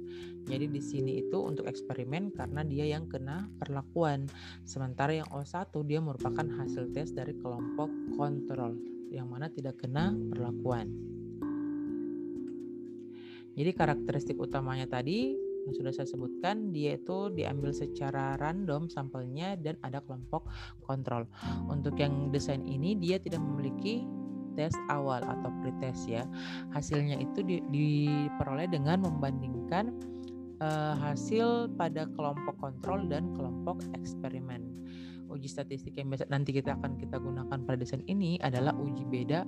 Jadi 0.50 0.65
di 0.68 0.82
sini 0.82 1.22
itu 1.22 1.39
untuk 1.39 1.65
eksperimen 1.70 2.36
karena 2.36 2.62
dia 2.65 2.86
yang 2.88 3.08
kena 3.08 3.48
perlakuan. 3.58 4.28
Sementara 4.63 5.13
yang 5.15 5.30
O1 5.32 5.72
dia 5.88 6.00
merupakan 6.04 6.46
hasil 6.46 6.92
tes 6.94 7.12
dari 7.12 7.36
kelompok 7.38 7.89
kontrol 8.15 8.76
yang 9.10 9.30
mana 9.30 9.50
tidak 9.50 9.82
kena 9.82 10.13
perlakuan. 10.30 10.89
Jadi 13.58 13.72
karakteristik 13.76 14.39
utamanya 14.39 14.88
tadi 14.88 15.36
yang 15.68 15.74
sudah 15.76 15.92
saya 15.92 16.08
sebutkan 16.08 16.72
dia 16.72 16.96
itu 16.96 17.30
diambil 17.36 17.76
secara 17.76 18.39
random 18.39 18.88
sampelnya 18.88 19.60
dan 19.60 19.76
ada 19.84 20.00
kelompok 20.00 20.48
kontrol. 20.82 21.28
Untuk 21.68 22.00
yang 22.00 22.32
desain 22.32 22.63
ini 22.63 22.96
dia 22.96 23.20
tidak 23.20 23.44
memiliki 23.44 24.08
tes 24.60 24.76
awal 24.91 25.24
atau 25.24 25.48
pretest 25.63 26.12
ya. 26.12 26.28
Hasilnya 26.76 27.15
itu 27.24 27.39
di, 27.39 27.63
diperoleh 27.72 28.67
dengan 28.67 29.08
membandingkan 29.08 29.95
uh, 30.60 31.00
hasil 31.00 31.72
pada 31.80 32.04
kelompok 32.12 32.60
kontrol 32.60 33.08
dan 33.08 33.32
kelompok 33.39 33.80
eksperimen. 33.95 34.67
Uji 35.32 35.48
statistik 35.48 35.95
yang 35.95 36.12
biasa 36.12 36.28
nanti 36.28 36.52
kita 36.52 36.76
akan 36.76 37.00
kita 37.00 37.15
gunakan 37.15 37.58
pada 37.63 37.78
desain 37.80 38.04
ini 38.12 38.36
adalah 38.43 38.76
uji 38.76 39.08
beda 39.08 39.48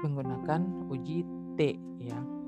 menggunakan 0.00 0.88
uji 0.88 1.28
T 1.60 1.76
ya. 2.00 2.41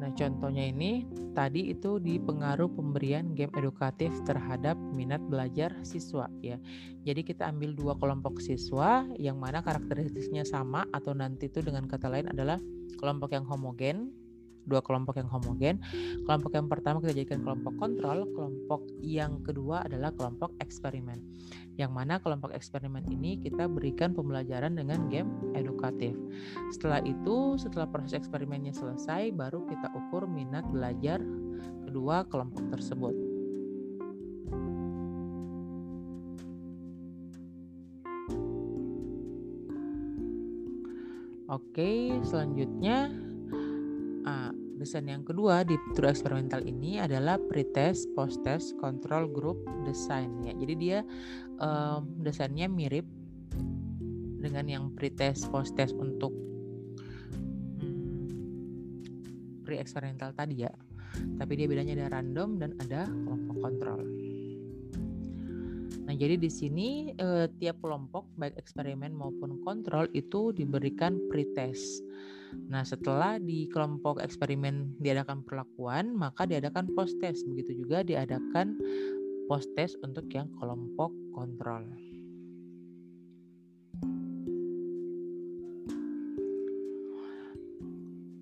Nah, 0.00 0.08
contohnya 0.16 0.64
ini 0.64 1.04
tadi 1.36 1.68
itu 1.68 2.00
di 2.00 2.16
pengaruh 2.16 2.72
pemberian 2.72 3.36
game 3.36 3.52
edukatif 3.52 4.08
terhadap 4.24 4.80
minat 4.96 5.20
belajar 5.28 5.76
siswa 5.84 6.24
ya. 6.40 6.56
Jadi 7.04 7.20
kita 7.20 7.52
ambil 7.52 7.76
dua 7.76 7.92
kelompok 8.00 8.40
siswa 8.40 9.04
yang 9.20 9.36
mana 9.36 9.60
karakteristiknya 9.60 10.48
sama 10.48 10.88
atau 10.96 11.12
nanti 11.12 11.52
itu 11.52 11.60
dengan 11.60 11.84
kata 11.84 12.08
lain 12.08 12.32
adalah 12.32 12.56
kelompok 12.96 13.36
yang 13.36 13.44
homogen 13.44 14.08
dua 14.70 14.78
kelompok 14.80 15.18
yang 15.18 15.26
homogen. 15.26 15.82
Kelompok 16.22 16.54
yang 16.54 16.70
pertama 16.70 17.02
kita 17.02 17.12
jadikan 17.18 17.42
kelompok 17.42 17.74
kontrol, 17.76 18.30
kelompok 18.30 18.86
yang 19.02 19.42
kedua 19.42 19.82
adalah 19.90 20.14
kelompok 20.14 20.54
eksperimen. 20.62 21.18
Yang 21.74 21.90
mana 21.90 22.22
kelompok 22.22 22.54
eksperimen 22.54 23.02
ini 23.10 23.42
kita 23.42 23.66
berikan 23.66 24.14
pembelajaran 24.14 24.78
dengan 24.78 25.10
game 25.10 25.28
edukatif. 25.58 26.14
Setelah 26.70 27.02
itu, 27.02 27.58
setelah 27.58 27.90
proses 27.90 28.14
eksperimennya 28.14 28.70
selesai, 28.70 29.34
baru 29.34 29.66
kita 29.66 29.90
ukur 29.90 30.30
minat 30.30 30.62
belajar 30.70 31.18
kedua 31.88 32.22
kelompok 32.30 32.70
tersebut. 32.70 33.16
Oke, 41.50 42.14
selanjutnya 42.22 43.10
desain 44.80 45.04
yang 45.04 45.20
kedua 45.20 45.60
di 45.60 45.76
true 45.92 46.08
eksperimental 46.08 46.64
ini 46.64 46.96
adalah 46.96 47.36
pretest, 47.36 48.08
post-test, 48.16 48.80
control 48.80 49.28
group 49.28 49.60
design 49.84 50.40
ya. 50.40 50.56
Jadi 50.56 50.74
dia 50.80 51.04
um, 51.60 52.08
desainnya 52.24 52.64
mirip 52.64 53.04
dengan 54.40 54.64
yang 54.64 54.84
pretest, 54.96 55.52
post-test 55.52 55.92
untuk 56.00 56.32
hmm, 57.84 58.32
pre-eksperimental 59.68 60.32
tadi 60.32 60.64
ya. 60.64 60.72
Tapi 61.36 61.52
dia 61.60 61.68
bedanya 61.68 62.00
ada 62.00 62.16
random 62.16 62.56
dan 62.56 62.72
ada 62.80 63.04
kelompok 63.04 63.56
kontrol. 63.60 64.00
Nah, 66.10 66.18
jadi 66.18 66.34
di 66.34 66.50
sini 66.50 67.14
eh, 67.14 67.46
tiap 67.62 67.78
kelompok 67.86 68.34
baik 68.34 68.58
eksperimen 68.58 69.14
maupun 69.14 69.62
kontrol 69.62 70.10
itu 70.10 70.50
diberikan 70.50 71.14
pretest. 71.30 72.02
Nah, 72.66 72.82
setelah 72.82 73.38
di 73.38 73.70
kelompok 73.70 74.18
eksperimen 74.18 74.98
diadakan 74.98 75.46
perlakuan, 75.46 76.10
maka 76.10 76.50
diadakan 76.50 76.90
post 76.98 77.14
test. 77.22 77.46
Begitu 77.46 77.86
juga 77.86 78.02
diadakan 78.02 78.74
post 79.46 79.70
test 79.78 79.94
untuk 80.02 80.26
yang 80.34 80.50
kelompok 80.58 81.14
kontrol. 81.30 81.86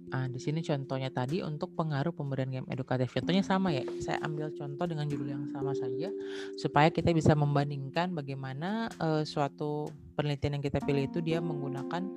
Nah, 0.08 0.24
di 0.24 0.40
sini 0.40 0.64
contohnya 0.64 1.12
tadi 1.12 1.44
untuk 1.44 1.76
pengaruh 1.76 2.16
pemberian 2.16 2.48
game 2.48 2.68
edukatif. 2.72 3.12
Contohnya 3.12 3.44
sama 3.44 3.72
ya. 3.76 3.84
Saya 4.00 4.16
ambil 4.24 4.48
contoh 4.56 4.88
dengan 4.88 5.04
judul 5.04 5.28
yang 5.28 5.44
sama 5.52 5.76
saja 5.76 6.08
supaya 6.56 6.88
kita 6.88 7.12
bisa 7.12 7.36
membandingkan 7.36 8.16
bagaimana 8.16 8.88
uh, 9.00 9.20
suatu 9.22 9.92
penelitian 10.16 10.58
yang 10.58 10.64
kita 10.64 10.80
pilih 10.80 11.06
itu 11.06 11.20
dia 11.20 11.44
menggunakan 11.44 12.08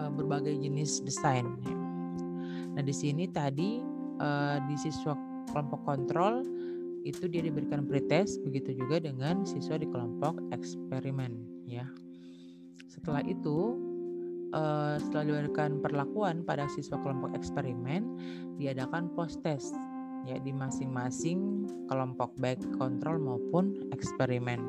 uh, 0.00 0.10
berbagai 0.12 0.56
jenis 0.56 1.04
desain. 1.04 1.44
Nah, 2.72 2.80
di 2.80 2.94
sini 2.96 3.28
tadi 3.28 3.84
uh, 4.16 4.56
di 4.64 4.76
siswa 4.80 5.12
kelompok 5.52 5.84
kontrol 5.84 6.40
itu 7.02 7.26
dia 7.26 7.42
diberikan 7.42 7.84
pretest 7.84 8.40
begitu 8.46 8.78
juga 8.78 9.02
dengan 9.02 9.42
siswa 9.42 9.76
di 9.76 9.84
kelompok 9.90 10.38
eksperimen 10.54 11.66
ya. 11.66 11.84
Setelah 12.88 13.20
itu 13.26 13.91
uh, 14.52 15.00
setelah 15.00 15.24
diberikan 15.28 15.80
perlakuan 15.80 16.46
pada 16.46 16.68
siswa 16.70 17.00
kelompok 17.00 17.34
eksperimen 17.36 18.04
diadakan 18.60 19.10
post 19.12 19.40
test 19.42 19.74
ya 20.28 20.38
di 20.38 20.54
masing-masing 20.54 21.66
kelompok 21.90 22.30
baik 22.38 22.62
kontrol 22.78 23.18
maupun 23.18 23.90
eksperimen. 23.90 24.60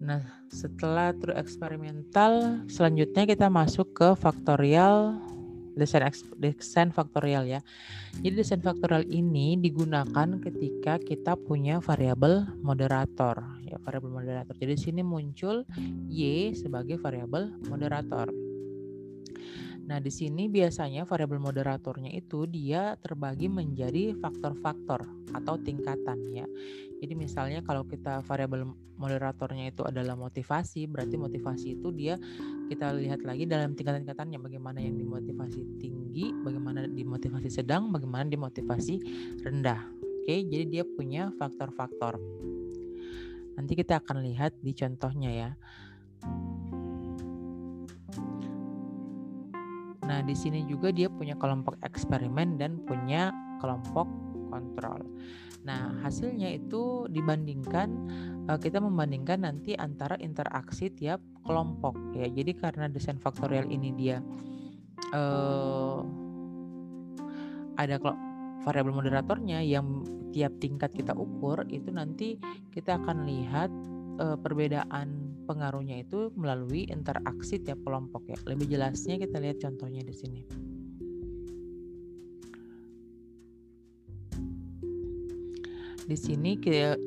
Nah, 0.00 0.24
setelah 0.48 1.12
true 1.12 1.36
eksperimental, 1.36 2.64
selanjutnya 2.72 3.28
kita 3.28 3.52
masuk 3.52 3.92
ke 3.92 4.08
faktorial 4.16 5.20
desain 5.80 6.04
desain 6.36 6.92
faktorial 6.92 7.48
ya. 7.48 7.64
Jadi 8.20 8.36
desain 8.36 8.60
faktorial 8.60 9.08
ini 9.08 9.56
digunakan 9.56 10.28
ketika 10.44 11.00
kita 11.00 11.40
punya 11.40 11.80
variabel 11.80 12.44
moderator 12.60 13.40
ya, 13.64 13.80
variabel 13.80 14.12
moderator. 14.12 14.52
Jadi 14.60 14.76
di 14.76 14.80
sini 14.80 15.00
muncul 15.00 15.64
y 16.12 16.52
sebagai 16.52 17.00
variabel 17.00 17.56
moderator. 17.72 18.49
Nah, 19.90 19.98
di 19.98 20.06
sini 20.14 20.46
biasanya 20.46 21.02
variabel 21.02 21.42
moderatornya 21.42 22.14
itu 22.14 22.46
dia 22.46 22.94
terbagi 23.02 23.50
menjadi 23.50 24.14
faktor-faktor 24.22 25.02
atau 25.34 25.58
tingkatan 25.58 26.30
ya. 26.30 26.46
Jadi 27.02 27.18
misalnya 27.18 27.58
kalau 27.66 27.82
kita 27.82 28.22
variabel 28.22 28.70
moderatornya 28.94 29.74
itu 29.74 29.82
adalah 29.82 30.14
motivasi, 30.14 30.86
berarti 30.86 31.18
motivasi 31.18 31.66
itu 31.74 31.90
dia 31.90 32.14
kita 32.70 32.94
lihat 32.94 33.26
lagi 33.26 33.50
dalam 33.50 33.74
tingkatan-tingkatannya 33.74 34.38
bagaimana 34.38 34.78
yang 34.78 34.94
dimotivasi 34.94 35.82
tinggi, 35.82 36.30
bagaimana 36.38 36.86
dimotivasi 36.86 37.50
sedang, 37.50 37.90
bagaimana 37.90 38.30
dimotivasi 38.30 38.94
rendah. 39.42 39.90
Oke, 40.22 40.46
jadi 40.46 40.70
dia 40.70 40.84
punya 40.86 41.34
faktor-faktor. 41.34 42.22
Nanti 43.58 43.74
kita 43.74 43.98
akan 43.98 44.22
lihat 44.22 44.54
di 44.62 44.70
contohnya 44.70 45.30
ya. 45.34 45.50
Nah, 50.10 50.26
di 50.26 50.34
sini 50.34 50.66
juga 50.66 50.90
dia 50.90 51.06
punya 51.06 51.38
kelompok 51.38 51.78
eksperimen 51.86 52.58
dan 52.58 52.82
punya 52.82 53.30
kelompok 53.62 54.10
kontrol. 54.50 55.06
Nah, 55.62 56.02
hasilnya 56.02 56.50
itu 56.50 57.06
dibandingkan 57.06 57.88
uh, 58.50 58.58
kita 58.58 58.82
membandingkan 58.82 59.46
nanti 59.46 59.78
antara 59.78 60.18
interaksi 60.18 60.90
tiap 60.90 61.22
kelompok 61.46 61.94
ya. 62.18 62.26
Jadi 62.26 62.58
karena 62.58 62.90
desain 62.90 63.22
faktorial 63.22 63.70
ini 63.70 63.94
dia 63.94 64.18
uh, 65.14 66.02
ada 67.78 68.02
variabel 68.66 68.90
moderatornya 68.90 69.62
yang 69.62 70.02
tiap 70.34 70.58
tingkat 70.58 70.90
kita 70.90 71.14
ukur 71.14 71.62
itu 71.70 71.94
nanti 71.94 72.34
kita 72.74 72.98
akan 72.98 73.30
lihat 73.30 73.70
uh, 74.18 74.34
perbedaan 74.42 75.29
pengaruhnya 75.50 76.06
itu 76.06 76.30
melalui 76.38 76.86
interaksi 76.86 77.58
tiap 77.58 77.82
kelompok 77.82 78.30
ya. 78.30 78.38
Lebih 78.46 78.70
jelasnya 78.70 79.18
kita 79.18 79.42
lihat 79.42 79.58
contohnya 79.58 80.06
di 80.06 80.14
sini. 80.14 80.42
Di 86.06 86.18
sini 86.18 86.54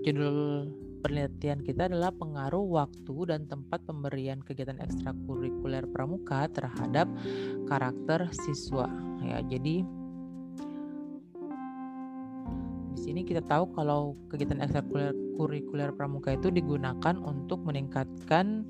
judul 0.03 0.67
penelitian 1.03 1.59
kita 1.63 1.91
adalah 1.91 2.11
pengaruh 2.15 2.63
waktu 2.63 3.15
dan 3.27 3.47
tempat 3.47 3.83
pemberian 3.83 4.39
kegiatan 4.39 4.79
ekstrakurikuler 4.79 5.83
pramuka 5.91 6.47
terhadap 6.51 7.07
karakter 7.67 8.31
siswa. 8.31 8.87
Ya, 9.23 9.43
jadi 9.43 9.83
di 12.95 12.99
sini 12.99 13.27
kita 13.27 13.43
tahu 13.43 13.71
kalau 13.75 14.15
kegiatan 14.31 14.63
ekstrakurikuler 14.63 15.22
pramuka 15.93 16.35
itu 16.35 16.49
digunakan 16.53 17.15
untuk 17.19 17.65
meningkatkan 17.65 18.65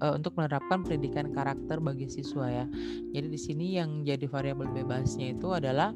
uh, 0.00 0.12
untuk 0.16 0.36
menerapkan 0.36 0.84
pendidikan 0.84 1.32
karakter 1.32 1.80
bagi 1.80 2.08
siswa 2.08 2.48
ya. 2.48 2.66
Jadi 3.12 3.28
di 3.28 3.40
sini 3.40 3.66
yang 3.76 4.04
jadi 4.04 4.26
variabel 4.28 4.68
bebasnya 4.72 5.36
itu 5.36 5.52
adalah 5.52 5.92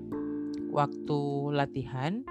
waktu 0.71 1.21
latihan, 1.51 2.23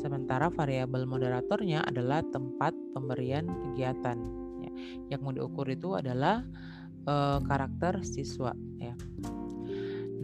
sementara 0.00 0.48
variabel 0.48 1.04
moderatornya 1.04 1.84
adalah 1.84 2.24
tempat 2.32 2.72
pemberian 2.96 3.46
kegiatan. 3.68 4.16
Ya. 4.64 4.72
Yang 5.16 5.20
mau 5.20 5.32
diukur 5.36 5.66
itu 5.68 5.94
adalah 5.94 6.40
uh, 7.04 7.38
karakter 7.44 8.00
siswa. 8.00 8.56
Ya. 8.80 8.96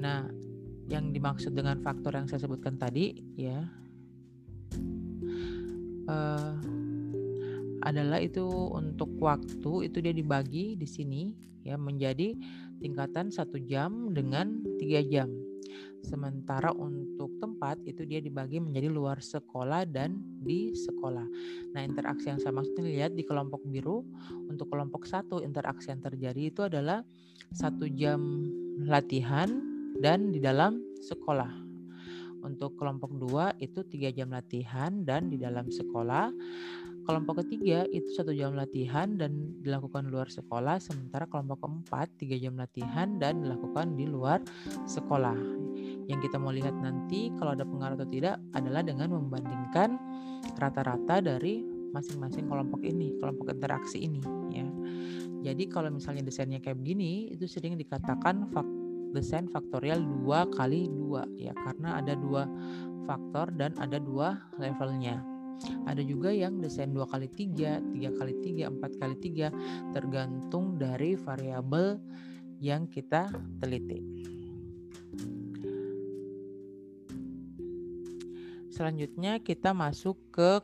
Nah, 0.01 0.33
yang 0.89 1.13
dimaksud 1.13 1.53
dengan 1.53 1.85
faktor 1.85 2.17
yang 2.17 2.25
saya 2.25 2.49
sebutkan 2.49 2.81
tadi, 2.81 3.21
ya, 3.37 3.69
uh, 6.09 6.57
adalah 7.85 8.19
itu 8.23 8.45
untuk 8.75 9.13
waktu 9.21 9.91
itu 9.91 9.99
dia 10.03 10.15
dibagi 10.15 10.75
di 10.75 10.89
sini 10.89 11.23
ya 11.63 11.77
menjadi 11.77 12.35
tingkatan 12.79 13.29
satu 13.29 13.59
jam 13.63 14.15
dengan 14.15 14.63
tiga 14.79 15.03
jam 15.05 15.29
Sementara 15.99 16.71
untuk 16.71 17.37
tempat 17.43 17.83
itu 17.83 18.07
dia 18.07 18.23
dibagi 18.23 18.63
menjadi 18.63 18.87
luar 18.87 19.19
sekolah 19.19 19.83
dan 19.85 20.23
di 20.41 20.71
sekolah. 20.71 21.27
Nah, 21.75 21.83
interaksi 21.83 22.31
yang 22.31 22.39
saya 22.39 22.55
maksud 22.55 22.79
lihat 22.81 23.19
di 23.19 23.27
kelompok 23.27 23.67
biru 23.67 24.07
untuk 24.47 24.71
kelompok 24.71 25.05
satu 25.05 25.43
interaksi 25.43 25.91
yang 25.91 26.01
terjadi 26.01 26.43
itu 26.55 26.61
adalah 26.65 27.03
satu 27.51 27.91
jam 27.91 28.47
latihan 28.87 29.51
dan 29.99 30.31
di 30.31 30.39
dalam 30.39 30.79
sekolah. 31.03 31.67
Untuk 32.47 32.79
kelompok 32.79 33.19
dua 33.19 33.51
itu 33.59 33.83
tiga 33.83 34.15
jam 34.15 34.31
latihan 34.31 35.03
dan 35.03 35.27
di 35.27 35.37
dalam 35.37 35.67
sekolah. 35.67 36.31
Kelompok 37.09 37.41
ketiga 37.41 37.89
itu 37.89 38.05
satu 38.13 38.37
jam 38.37 38.53
latihan 38.53 39.17
dan 39.17 39.57
dilakukan 39.65 40.05
di 40.05 40.11
luar 40.13 40.29
sekolah, 40.29 40.77
sementara 40.77 41.25
kelompok 41.25 41.65
keempat 41.65 42.13
tiga 42.21 42.37
jam 42.37 42.53
latihan 42.61 43.17
dan 43.17 43.41
dilakukan 43.41 43.97
di 43.97 44.05
luar 44.05 44.45
sekolah. 44.85 45.33
Yang 46.05 46.29
kita 46.29 46.37
mau 46.37 46.53
lihat 46.53 46.77
nanti 46.77 47.33
kalau 47.41 47.57
ada 47.57 47.65
pengaruh 47.65 47.97
atau 47.97 48.13
tidak 48.13 48.37
adalah 48.53 48.85
dengan 48.85 49.17
membandingkan 49.17 49.97
rata-rata 50.61 51.25
dari 51.25 51.65
masing-masing 51.97 52.45
kelompok 52.45 52.85
ini, 52.85 53.17
kelompok 53.17 53.57
interaksi 53.57 54.05
ini 54.05 54.21
ya. 54.53 54.69
Jadi 55.49 55.65
kalau 55.73 55.89
misalnya 55.89 56.29
desainnya 56.29 56.61
kayak 56.61 56.77
begini, 56.77 57.33
itu 57.33 57.49
sering 57.49 57.81
dikatakan 57.81 58.53
fak 58.53 58.69
desain 59.17 59.49
faktorial 59.49 60.05
dua 60.05 60.45
kali 60.53 60.85
dua 60.93 61.25
ya 61.41 61.57
karena 61.57 62.05
ada 62.05 62.13
dua 62.13 62.45
faktor 63.09 63.49
dan 63.57 63.73
ada 63.81 63.97
dua 63.97 64.37
levelnya. 64.61 65.38
Ada 65.87 66.03
juga 66.05 66.31
yang 66.31 66.63
desain 66.63 66.93
dua 66.93 67.09
kali 67.09 67.27
tiga, 67.33 67.83
tiga 67.91 68.11
kali 68.15 68.35
tiga, 68.45 68.71
empat 68.71 68.95
kali 69.01 69.17
tiga, 69.19 69.49
tergantung 69.91 70.79
dari 70.79 71.19
variabel 71.19 71.99
yang 72.63 72.87
kita 72.87 73.31
teliti. 73.59 74.03
Selanjutnya 78.71 79.43
kita 79.43 79.75
masuk 79.75 80.15
ke 80.31 80.63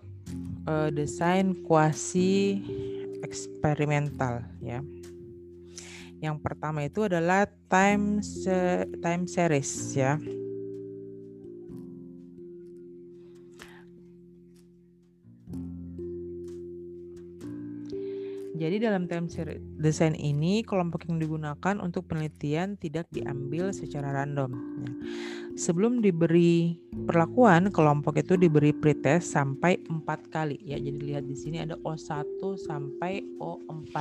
uh, 0.71 0.91
desain 0.95 1.51
kuasi 1.67 2.63
eksperimental 3.27 4.47
ya. 4.63 4.79
Yang 6.23 6.37
pertama 6.41 6.87
itu 6.87 7.11
adalah 7.11 7.51
time 7.67 8.23
time 9.03 9.27
series 9.27 9.99
ya. 9.99 10.15
Jadi 18.65 18.81
dalam 18.81 19.05
time 19.05 19.29
desain 19.77 20.17
ini 20.17 20.65
kelompok 20.65 21.05
yang 21.05 21.21
digunakan 21.21 21.77
untuk 21.85 22.09
penelitian 22.09 22.81
tidak 22.81 23.05
diambil 23.13 23.77
secara 23.77 24.17
random. 24.17 24.57
Ya. 24.81 24.91
Sebelum 25.61 26.01
diberi 26.01 26.81
perlakuan, 27.05 27.69
kelompok 27.69 28.17
itu 28.17 28.41
diberi 28.41 28.73
pretest 28.73 29.37
sampai 29.37 29.77
empat 29.85 30.33
kali 30.33 30.57
ya. 30.65 30.81
Jadi 30.81 30.97
lihat 30.97 31.29
di 31.29 31.37
sini 31.37 31.61
ada 31.61 31.77
O1 31.85 32.41
sampai 32.57 33.21
O4. 33.37 33.95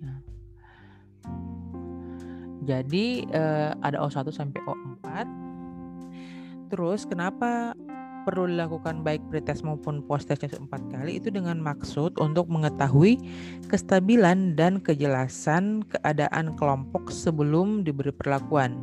Nah. 0.00 0.18
Jadi 2.64 3.28
eh, 3.28 3.70
ada 3.76 4.00
O1 4.00 4.24
sampai 4.32 4.60
O4. 4.64 5.06
Terus 6.72 7.04
kenapa 7.04 7.76
perlu 8.22 8.46
dilakukan 8.48 9.02
baik 9.02 9.22
pretest 9.28 9.66
maupun 9.66 10.02
post 10.06 10.30
test 10.30 10.46
empat 10.54 10.80
kali 10.90 11.18
itu 11.18 11.28
dengan 11.28 11.58
maksud 11.58 12.16
untuk 12.22 12.46
mengetahui 12.46 13.18
kestabilan 13.66 14.54
dan 14.54 14.78
kejelasan 14.78 15.82
keadaan 15.90 16.54
kelompok 16.56 17.10
sebelum 17.10 17.82
diberi 17.82 18.14
perlakuan. 18.14 18.78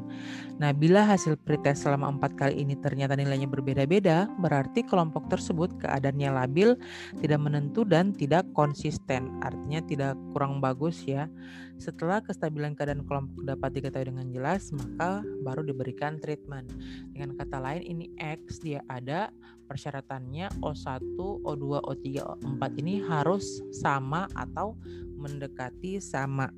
Nah, 0.59 0.75
bila 0.75 1.07
hasil 1.07 1.39
pretest 1.39 1.87
selama 1.87 2.11
empat 2.11 2.35
kali 2.35 2.59
ini 2.59 2.75
ternyata 2.75 3.15
nilainya 3.15 3.47
berbeda-beda, 3.47 4.27
berarti 4.43 4.83
kelompok 4.83 5.31
tersebut 5.31 5.71
keadaannya 5.79 6.35
labil, 6.35 6.75
tidak 7.23 7.39
menentu 7.39 7.87
dan 7.87 8.11
tidak 8.11 8.43
konsisten. 8.51 9.39
Artinya 9.39 9.79
tidak 9.87 10.19
kurang 10.35 10.59
bagus 10.59 11.07
ya. 11.07 11.31
Setelah 11.79 12.19
kestabilan 12.19 12.75
keadaan 12.75 13.07
kelompok 13.07 13.47
dapat 13.47 13.79
diketahui 13.79 14.11
dengan 14.11 14.27
jelas, 14.35 14.67
maka 14.75 15.23
baru 15.47 15.63
diberikan 15.63 16.19
treatment. 16.19 16.67
Dengan 17.15 17.39
kata 17.39 17.55
lain, 17.55 17.79
ini 17.87 18.11
X 18.19 18.59
dia 18.59 18.83
ada 18.91 19.28
persyaratannya 19.69 20.61
O1, 20.65 21.01
O2, 21.45 21.63
O3, 21.85 22.05
O4 22.25 22.61
ini 22.81 23.05
harus 23.05 23.61
sama 23.69 24.25
atau 24.33 24.73
mendekati 25.17 26.01
sama. 26.01 26.49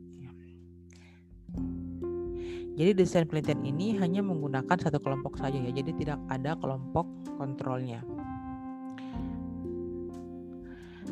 Jadi 2.71 2.91
desain 2.95 3.27
penelitian 3.27 3.61
ini 3.67 3.99
hanya 3.99 4.23
menggunakan 4.23 4.79
satu 4.79 4.97
kelompok 5.03 5.35
saja 5.35 5.59
ya, 5.59 5.69
jadi 5.75 5.91
tidak 5.91 6.19
ada 6.31 6.55
kelompok 6.55 7.03
kontrolnya. 7.35 7.99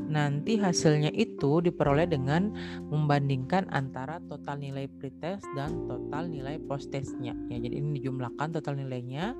Nanti 0.09 0.57
hasilnya 0.57 1.13
itu 1.13 1.61
diperoleh 1.61 2.09
dengan 2.09 2.49
membandingkan 2.89 3.69
antara 3.69 4.17
total 4.25 4.57
nilai 4.57 4.89
pretest 4.89 5.45
dan 5.53 5.85
total 5.85 6.25
nilai 6.25 6.57
post 6.65 6.89
testnya. 6.89 7.37
Ya, 7.47 7.61
jadi 7.61 7.77
ini 7.77 8.01
dijumlahkan 8.01 8.57
total 8.57 8.81
nilainya, 8.81 9.37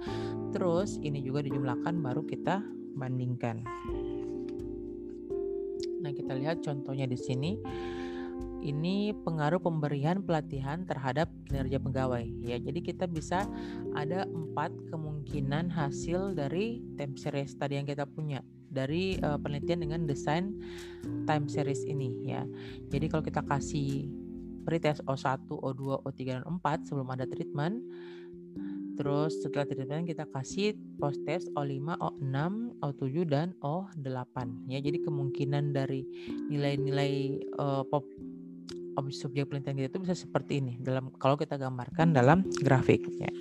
terus 0.54 1.02
ini 1.02 1.26
juga 1.26 1.42
dijumlahkan 1.42 1.98
baru 2.06 2.22
kita 2.22 2.62
bandingkan. 2.94 3.66
Nah, 6.00 6.12
kita 6.14 6.38
lihat 6.38 6.62
contohnya 6.62 7.10
di 7.10 7.18
sini 7.18 7.58
ini 8.60 9.16
pengaruh 9.16 9.60
pemberian 9.60 10.20
pelatihan 10.24 10.84
terhadap 10.84 11.32
kinerja 11.48 11.80
pegawai 11.80 12.28
ya 12.44 12.60
jadi 12.60 12.80
kita 12.84 13.08
bisa 13.08 13.48
ada 13.96 14.28
empat 14.28 14.76
kemungkinan 14.92 15.72
hasil 15.72 16.36
dari 16.36 16.84
time 17.00 17.16
series 17.16 17.56
tadi 17.56 17.80
yang 17.80 17.88
kita 17.88 18.04
punya 18.04 18.44
dari 18.70 19.18
uh, 19.22 19.38
penelitian 19.42 19.84
dengan 19.84 20.02
desain 20.06 20.56
time 21.26 21.46
series 21.50 21.84
ini 21.86 22.14
ya 22.26 22.46
jadi 22.90 23.06
kalau 23.10 23.24
kita 23.26 23.42
kasih 23.46 24.08
pretest 24.64 25.02
O1, 25.10 25.50
O2, 25.50 26.06
O3 26.06 26.20
dan 26.40 26.44
4 26.46 26.88
sebelum 26.88 27.10
ada 27.10 27.26
treatment 27.26 27.82
Terus 29.00 29.40
setelah 29.40 29.64
treatment 29.64 30.12
kita 30.12 30.28
kasih 30.28 30.76
post 31.00 31.24
test 31.24 31.48
O5, 31.56 31.96
O6, 32.04 32.36
O7 32.84 33.32
dan 33.32 33.56
O8 33.64 34.68
ya. 34.68 34.84
Jadi 34.84 35.00
kemungkinan 35.00 35.72
dari 35.72 36.04
nilai-nilai 36.52 37.40
uh, 37.56 37.88
pop 37.88 38.04
objek 39.00 39.16
subjek 39.16 39.48
penelitian 39.48 39.80
kita 39.80 39.88
itu 39.96 40.00
bisa 40.04 40.16
seperti 40.20 40.60
ini 40.60 40.76
dalam 40.84 41.16
kalau 41.16 41.40
kita 41.40 41.56
gambarkan 41.56 42.12
dalam 42.12 42.44
grafik 42.60 43.08
ya. 43.16 43.32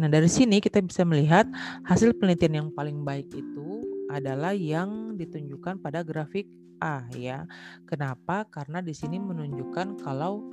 Nah, 0.00 0.08
dari 0.08 0.32
sini 0.32 0.64
kita 0.64 0.80
bisa 0.80 1.04
melihat 1.04 1.44
hasil 1.84 2.16
penelitian 2.16 2.64
yang 2.64 2.68
paling 2.72 3.04
baik 3.04 3.28
itu 3.36 3.84
adalah 4.08 4.56
yang 4.56 5.12
ditunjukkan 5.20 5.76
pada 5.84 6.00
grafik 6.00 6.48
A 6.80 7.04
ya. 7.12 7.44
Kenapa? 7.84 8.48
Karena 8.48 8.80
di 8.80 8.96
sini 8.96 9.20
menunjukkan 9.20 10.00
kalau 10.00 10.48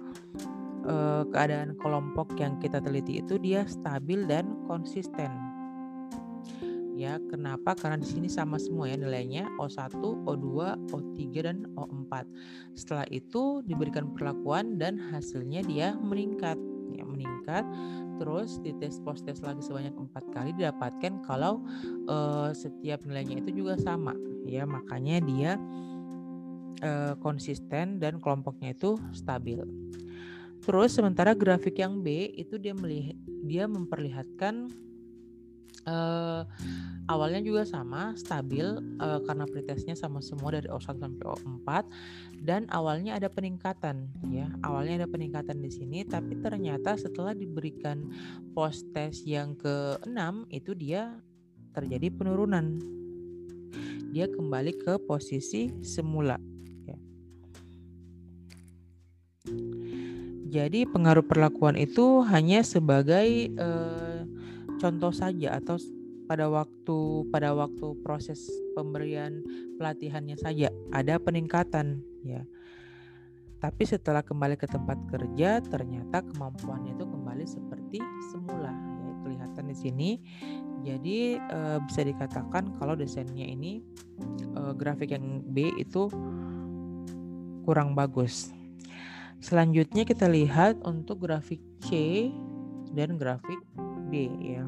eh, 0.83 1.23
keadaan 1.31 1.79
kelompok 1.79 2.35
yang 2.35 2.59
kita 2.59 2.83
teliti 2.83 3.23
itu 3.23 3.39
dia 3.39 3.63
stabil 3.63 4.27
dan 4.27 4.51
konsisten. 4.67 5.31
Ya, 6.97 7.21
kenapa? 7.31 7.71
Karena 7.77 8.01
di 8.01 8.09
sini 8.09 8.27
sama 8.27 8.59
semua 8.59 8.89
ya 8.89 8.97
nilainya 8.99 9.47
O1, 9.61 9.95
O2, 10.27 10.47
O3 10.91 11.15
dan 11.39 11.69
O4. 11.77 12.25
Setelah 12.75 13.07
itu 13.13 13.63
diberikan 13.63 14.11
perlakuan 14.11 14.75
dan 14.75 14.99
hasilnya 14.99 15.63
dia 15.63 15.93
meningkat. 15.95 16.57
Meningkat 17.17 17.65
terus 18.21 18.61
di 18.61 18.77
tes 18.77 19.01
post 19.01 19.25
tes 19.25 19.41
lagi 19.41 19.65
sebanyak 19.65 19.97
empat 19.97 20.23
kali 20.29 20.53
didapatkan 20.53 21.25
kalau 21.25 21.65
uh, 22.05 22.53
setiap 22.53 23.01
nilainya 23.09 23.41
itu 23.41 23.65
juga 23.65 23.73
sama 23.81 24.13
ya. 24.45 24.69
Makanya 24.69 25.17
dia 25.25 25.51
uh, 26.85 27.17
konsisten 27.17 27.97
dan 27.97 28.21
kelompoknya 28.21 28.77
itu 28.77 29.01
stabil. 29.17 29.65
Terus 30.61 30.93
sementara 30.93 31.33
grafik 31.33 31.81
yang 31.81 32.05
B 32.05 32.33
itu 32.37 32.61
dia 32.61 32.77
melihat 32.77 33.17
dia 33.45 33.65
memperlihatkan 33.65 34.69
uh, 35.87 36.43
awalnya 37.07 37.39
juga 37.39 37.63
sama 37.63 38.13
stabil 38.19 38.67
uh, 38.99 39.19
karena 39.23 39.47
pretestnya 39.47 39.95
sama 39.95 40.19
semua 40.19 40.53
dari 40.53 40.67
O1 40.67 40.99
sampai 40.99 41.23
O4 41.23 41.67
dan 42.43 42.67
awalnya 42.69 43.15
ada 43.15 43.31
peningkatan 43.31 44.11
ya. 44.27 44.51
Awalnya 44.61 45.03
ada 45.03 45.07
peningkatan 45.09 45.63
di 45.63 45.71
sini 45.71 46.03
tapi 46.03 46.37
ternyata 46.43 46.99
setelah 46.99 47.31
diberikan 47.31 48.11
post 48.51 48.91
test 48.91 49.23
yang 49.23 49.55
ke-6 49.57 50.51
itu 50.51 50.75
dia 50.75 51.15
terjadi 51.71 52.11
penurunan. 52.11 52.77
Dia 54.11 54.27
kembali 54.31 54.71
ke 54.81 54.93
posisi 55.03 55.71
semula 55.83 56.39
ya. 56.87 56.97
jadi 60.47 60.87
pengaruh 60.87 61.27
perlakuan 61.27 61.75
itu 61.75 62.23
hanya 62.25 62.63
sebagai 62.63 63.51
uh, 63.59 64.16
contoh 64.77 65.11
saja 65.11 65.57
atau 65.57 65.77
pada 66.27 66.51
waktu 66.51 66.97
pada 67.31 67.55
waktu 67.55 67.95
proses 68.03 68.51
pemberian 68.75 69.41
pelatihannya 69.79 70.35
saja 70.37 70.67
ada 70.91 71.17
peningkatan 71.17 72.03
ya. 72.21 72.43
Tapi 73.57 73.89
setelah 73.89 74.21
kembali 74.21 74.53
ke 74.53 74.69
tempat 74.69 75.01
kerja 75.09 75.57
ternyata 75.65 76.21
kemampuannya 76.21 76.93
itu 76.93 77.05
kembali 77.09 77.45
seperti 77.47 77.97
semula 78.29 78.69
ya 79.01 79.13
kelihatan 79.25 79.65
di 79.65 79.75
sini. 79.75 80.09
Jadi 80.85 81.41
e, 81.41 81.59
bisa 81.81 82.05
dikatakan 82.05 82.77
kalau 82.77 82.93
desainnya 82.93 83.49
ini 83.49 83.81
e, 84.53 84.61
grafik 84.77 85.09
yang 85.09 85.41
B 85.41 85.73
itu 85.79 86.05
kurang 87.65 87.97
bagus. 87.97 88.53
Selanjutnya 89.41 90.05
kita 90.05 90.29
lihat 90.29 90.77
untuk 90.85 91.25
grafik 91.25 91.61
C 91.81 92.29
dan 92.93 93.17
grafik 93.17 93.57
B 94.07 94.31
ya. 94.41 94.63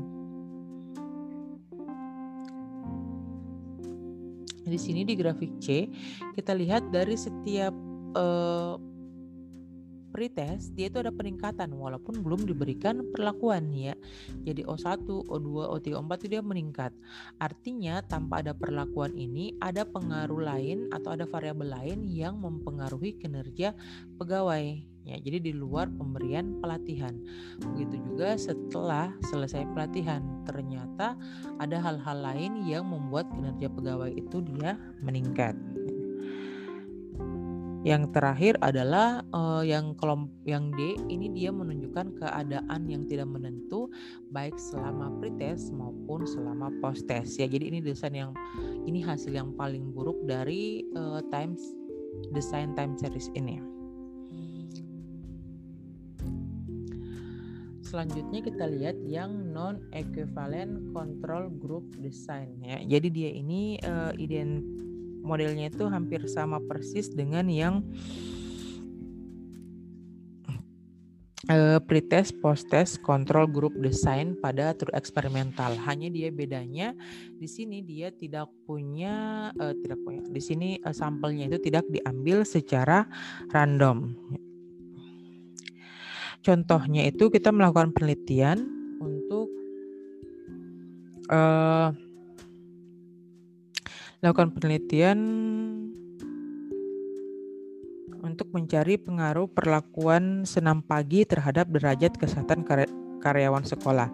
Di 4.70 4.78
sini 4.78 5.02
di 5.02 5.18
grafik 5.18 5.58
C 5.58 5.90
kita 6.38 6.54
lihat 6.54 6.94
dari 6.94 7.18
setiap 7.18 7.74
uh, 8.14 8.78
pretest 10.10 10.74
dia 10.74 10.90
itu 10.90 11.00
ada 11.00 11.14
peningkatan 11.14 11.72
walaupun 11.72 12.26
belum 12.26 12.44
diberikan 12.50 13.06
perlakuan 13.14 13.70
ya. 13.72 13.94
Jadi 14.44 14.66
O1, 14.66 15.06
O2, 15.06 15.50
O3, 15.80 15.88
O4 15.96 16.12
itu 16.20 16.28
dia 16.38 16.42
meningkat. 16.44 16.92
Artinya 17.38 18.02
tanpa 18.04 18.42
ada 18.42 18.58
perlakuan 18.58 19.14
ini 19.16 19.56
ada 19.62 19.86
pengaruh 19.86 20.42
lain 20.42 20.90
atau 20.92 21.16
ada 21.16 21.30
variabel 21.30 21.70
lain 21.70 22.00
yang 22.10 22.42
mempengaruhi 22.42 23.16
kinerja 23.22 23.78
pegawai. 24.18 24.82
Ya, 25.08 25.18
jadi 25.18 25.42
di 25.42 25.54
luar 25.58 25.90
pemberian 25.90 26.62
pelatihan. 26.62 27.18
Begitu 27.74 27.98
juga 28.04 28.38
setelah 28.38 29.10
selesai 29.26 29.66
pelatihan, 29.74 30.22
ternyata 30.46 31.18
ada 31.58 31.78
hal-hal 31.82 32.20
lain 32.20 32.68
yang 32.70 32.86
membuat 32.86 33.26
kinerja 33.34 33.74
pegawai 33.74 34.14
itu 34.14 34.38
dia 34.54 34.78
meningkat. 35.02 35.58
Yang 37.80 38.12
terakhir 38.12 38.60
adalah 38.60 39.24
uh, 39.32 39.64
yang 39.64 39.96
kelompok 39.96 40.36
yang 40.44 40.68
D 40.76 41.00
ini 41.08 41.32
dia 41.32 41.48
menunjukkan 41.48 42.20
keadaan 42.20 42.92
yang 42.92 43.08
tidak 43.08 43.32
menentu 43.32 43.88
baik 44.36 44.60
selama 44.60 45.08
pretest 45.24 45.72
maupun 45.72 46.28
selama 46.28 46.68
post 46.84 47.08
test 47.08 47.40
ya. 47.40 47.48
Jadi 47.48 47.72
ini 47.72 47.80
desain 47.80 48.12
yang 48.12 48.36
ini 48.84 49.00
hasil 49.00 49.32
yang 49.32 49.56
paling 49.56 49.96
buruk 49.96 50.20
dari 50.28 50.84
uh, 51.00 51.24
times 51.32 51.64
desain 52.36 52.76
time 52.76 53.00
series 53.00 53.32
ini. 53.32 53.64
selanjutnya 57.90 58.46
kita 58.46 58.70
lihat 58.70 58.98
yang 59.10 59.50
non 59.50 59.82
equivalent 59.98 60.94
control 60.94 61.50
group 61.58 61.90
design 61.98 62.54
ya. 62.62 62.78
Jadi 62.86 63.10
dia 63.10 63.34
ini 63.34 63.82
uh, 63.82 64.14
ident 64.14 64.62
modelnya 65.22 65.70
itu 65.70 65.86
hampir 65.88 66.24
sama 66.28 66.60
persis 66.64 67.12
dengan 67.12 67.46
yang 67.48 67.84
uh, 71.48 71.80
pretest, 71.84 72.38
post-test, 72.40 73.02
control 73.02 73.50
group 73.50 73.74
design 73.80 74.38
pada 74.38 74.76
true 74.78 74.94
eksperimental. 74.94 75.74
Hanya 75.88 76.12
dia 76.12 76.30
bedanya 76.30 76.94
di 77.36 77.48
sini 77.48 77.82
dia 77.82 78.14
tidak 78.14 78.52
punya 78.68 79.50
uh, 79.56 79.74
tidak 79.80 80.00
punya. 80.06 80.22
Di 80.28 80.42
sini 80.42 80.78
uh, 80.86 80.94
sampelnya 80.94 81.50
itu 81.50 81.58
tidak 81.60 81.88
diambil 81.88 82.46
secara 82.46 83.08
random. 83.50 84.14
Contohnya 86.40 87.04
itu 87.04 87.28
kita 87.28 87.52
melakukan 87.52 87.92
penelitian 87.92 88.64
untuk 89.04 89.52
uh, 91.28 91.92
lakukan 94.20 94.52
penelitian 94.52 95.20
untuk 98.20 98.52
mencari 98.52 99.00
pengaruh 99.00 99.48
perlakuan 99.48 100.44
senam 100.44 100.84
pagi 100.84 101.24
terhadap 101.24 101.72
derajat 101.72 102.20
kesehatan 102.20 102.68
karyawan 103.24 103.64
sekolah. 103.64 104.12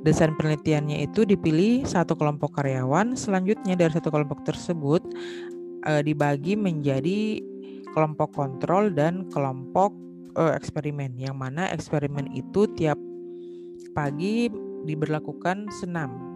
Desain 0.00 0.32
penelitiannya 0.32 1.04
itu 1.04 1.28
dipilih 1.28 1.84
satu 1.84 2.16
kelompok 2.16 2.56
karyawan, 2.56 3.12
selanjutnya 3.12 3.76
dari 3.76 3.92
satu 3.92 4.08
kelompok 4.08 4.48
tersebut 4.48 5.04
e, 5.84 5.92
dibagi 6.00 6.56
menjadi 6.56 7.44
kelompok 7.92 8.32
kontrol 8.32 8.88
dan 8.88 9.28
kelompok 9.28 9.92
uh, 10.38 10.54
eksperimen 10.54 11.18
yang 11.18 11.38
mana 11.38 11.66
eksperimen 11.74 12.30
itu 12.34 12.70
tiap 12.78 12.98
pagi 13.96 14.46
diberlakukan 14.86 15.66
senam. 15.82 16.29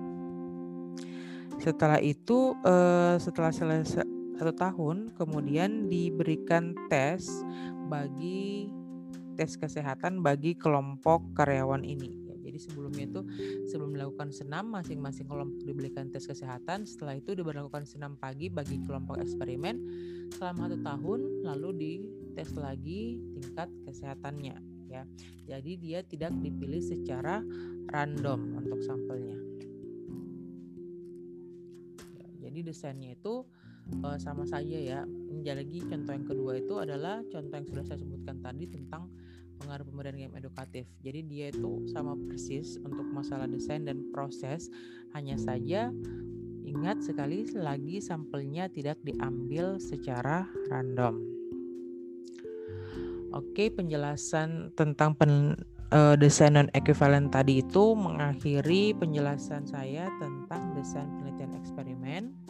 Setelah 1.61 2.01
itu 2.03 2.53
uh, 2.65 3.17
setelah 3.17 3.51
selesai 3.55 4.05
satu 4.35 4.51
tahun 4.51 5.15
kemudian 5.15 5.87
diberikan 5.87 6.75
tes 6.91 7.23
bagi 7.87 8.67
tes 9.39 9.55
kesehatan 9.55 10.27
bagi 10.27 10.59
kelompok 10.59 11.39
karyawan 11.39 11.87
ini 11.87 12.25
jadi 12.55 12.71
sebelumnya 12.71 13.05
itu 13.11 13.21
sebelum 13.67 13.99
melakukan 13.99 14.31
senam 14.31 14.71
masing-masing 14.71 15.27
kelompok 15.27 15.67
diberikan 15.67 16.07
tes 16.15 16.23
kesehatan. 16.23 16.87
Setelah 16.87 17.19
itu 17.19 17.35
diberlakukan 17.35 17.83
senam 17.83 18.15
pagi 18.15 18.47
bagi 18.47 18.79
kelompok 18.87 19.19
eksperimen 19.19 19.75
selama 20.39 20.71
satu 20.71 20.79
tahun 20.87 21.21
lalu 21.43 21.69
dites 21.75 22.55
lagi 22.55 23.19
tingkat 23.35 23.67
kesehatannya 23.91 24.55
ya. 24.87 25.03
Jadi 25.51 25.73
dia 25.83 26.07
tidak 26.07 26.31
dipilih 26.39 26.79
secara 26.79 27.43
random 27.91 28.63
untuk 28.63 28.79
sampelnya. 28.87 29.44
Jadi 32.55 32.71
desainnya 32.71 33.19
itu 33.19 33.43
uh, 34.07 34.15
sama 34.23 34.47
saja 34.47 34.79
ya. 34.79 35.03
Ini 35.03 35.43
lagi 35.43 35.83
contoh 35.83 36.15
yang 36.15 36.23
kedua 36.23 36.63
itu 36.63 36.79
adalah 36.79 37.19
contoh 37.27 37.51
yang 37.59 37.67
sudah 37.67 37.83
saya 37.83 37.99
sebutkan 37.99 38.39
tadi 38.39 38.71
tentang 38.71 39.11
pengaruh 39.59 39.83
pemberian 39.91 40.15
game 40.15 40.35
edukatif. 40.39 40.87
Jadi 41.03 41.21
dia 41.27 41.51
itu 41.51 41.83
sama 41.91 42.15
persis 42.15 42.79
untuk 42.87 43.11
masalah 43.11 43.51
desain 43.51 43.83
dan 43.83 44.07
proses, 44.15 44.71
hanya 45.19 45.35
saja 45.35 45.91
ingat 46.63 47.03
sekali 47.03 47.43
lagi 47.55 47.99
sampelnya 47.99 48.71
tidak 48.71 49.03
diambil 49.03 49.83
secara 49.83 50.47
random. 50.71 51.19
Oke, 53.35 53.67
penjelasan 53.67 54.71
tentang 54.79 55.19
pen, 55.19 55.59
uh, 55.91 56.15
desain 56.15 56.55
non 56.55 56.71
equivalent 56.71 57.35
tadi 57.35 57.59
itu 57.63 57.99
mengakhiri 57.99 58.95
penjelasan 58.95 59.67
saya 59.67 60.07
tentang 60.23 60.71
desain 60.79 61.11
penelitian 61.19 61.59
eksperimen. 61.59 62.44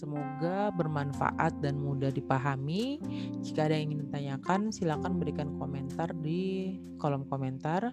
Semoga 0.00 0.72
bermanfaat 0.72 1.60
dan 1.60 1.76
mudah 1.76 2.08
dipahami. 2.08 2.96
Jika 3.44 3.68
ada 3.68 3.76
yang 3.76 3.92
ingin 3.92 4.08
ditanyakan, 4.08 4.72
silakan 4.72 5.20
berikan 5.20 5.52
komentar 5.60 6.16
di 6.16 6.72
kolom 6.96 7.28
komentar. 7.28 7.92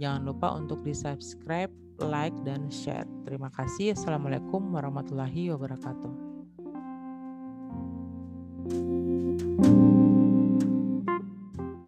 Jangan 0.00 0.24
lupa 0.24 0.56
untuk 0.56 0.80
di-subscribe, 0.80 1.72
like, 2.00 2.36
dan 2.48 2.72
share. 2.72 3.04
Terima 3.28 3.52
kasih. 3.52 3.92
Assalamualaikum 3.92 4.64
warahmatullahi 4.72 5.52
wabarakatuh. 5.52 6.25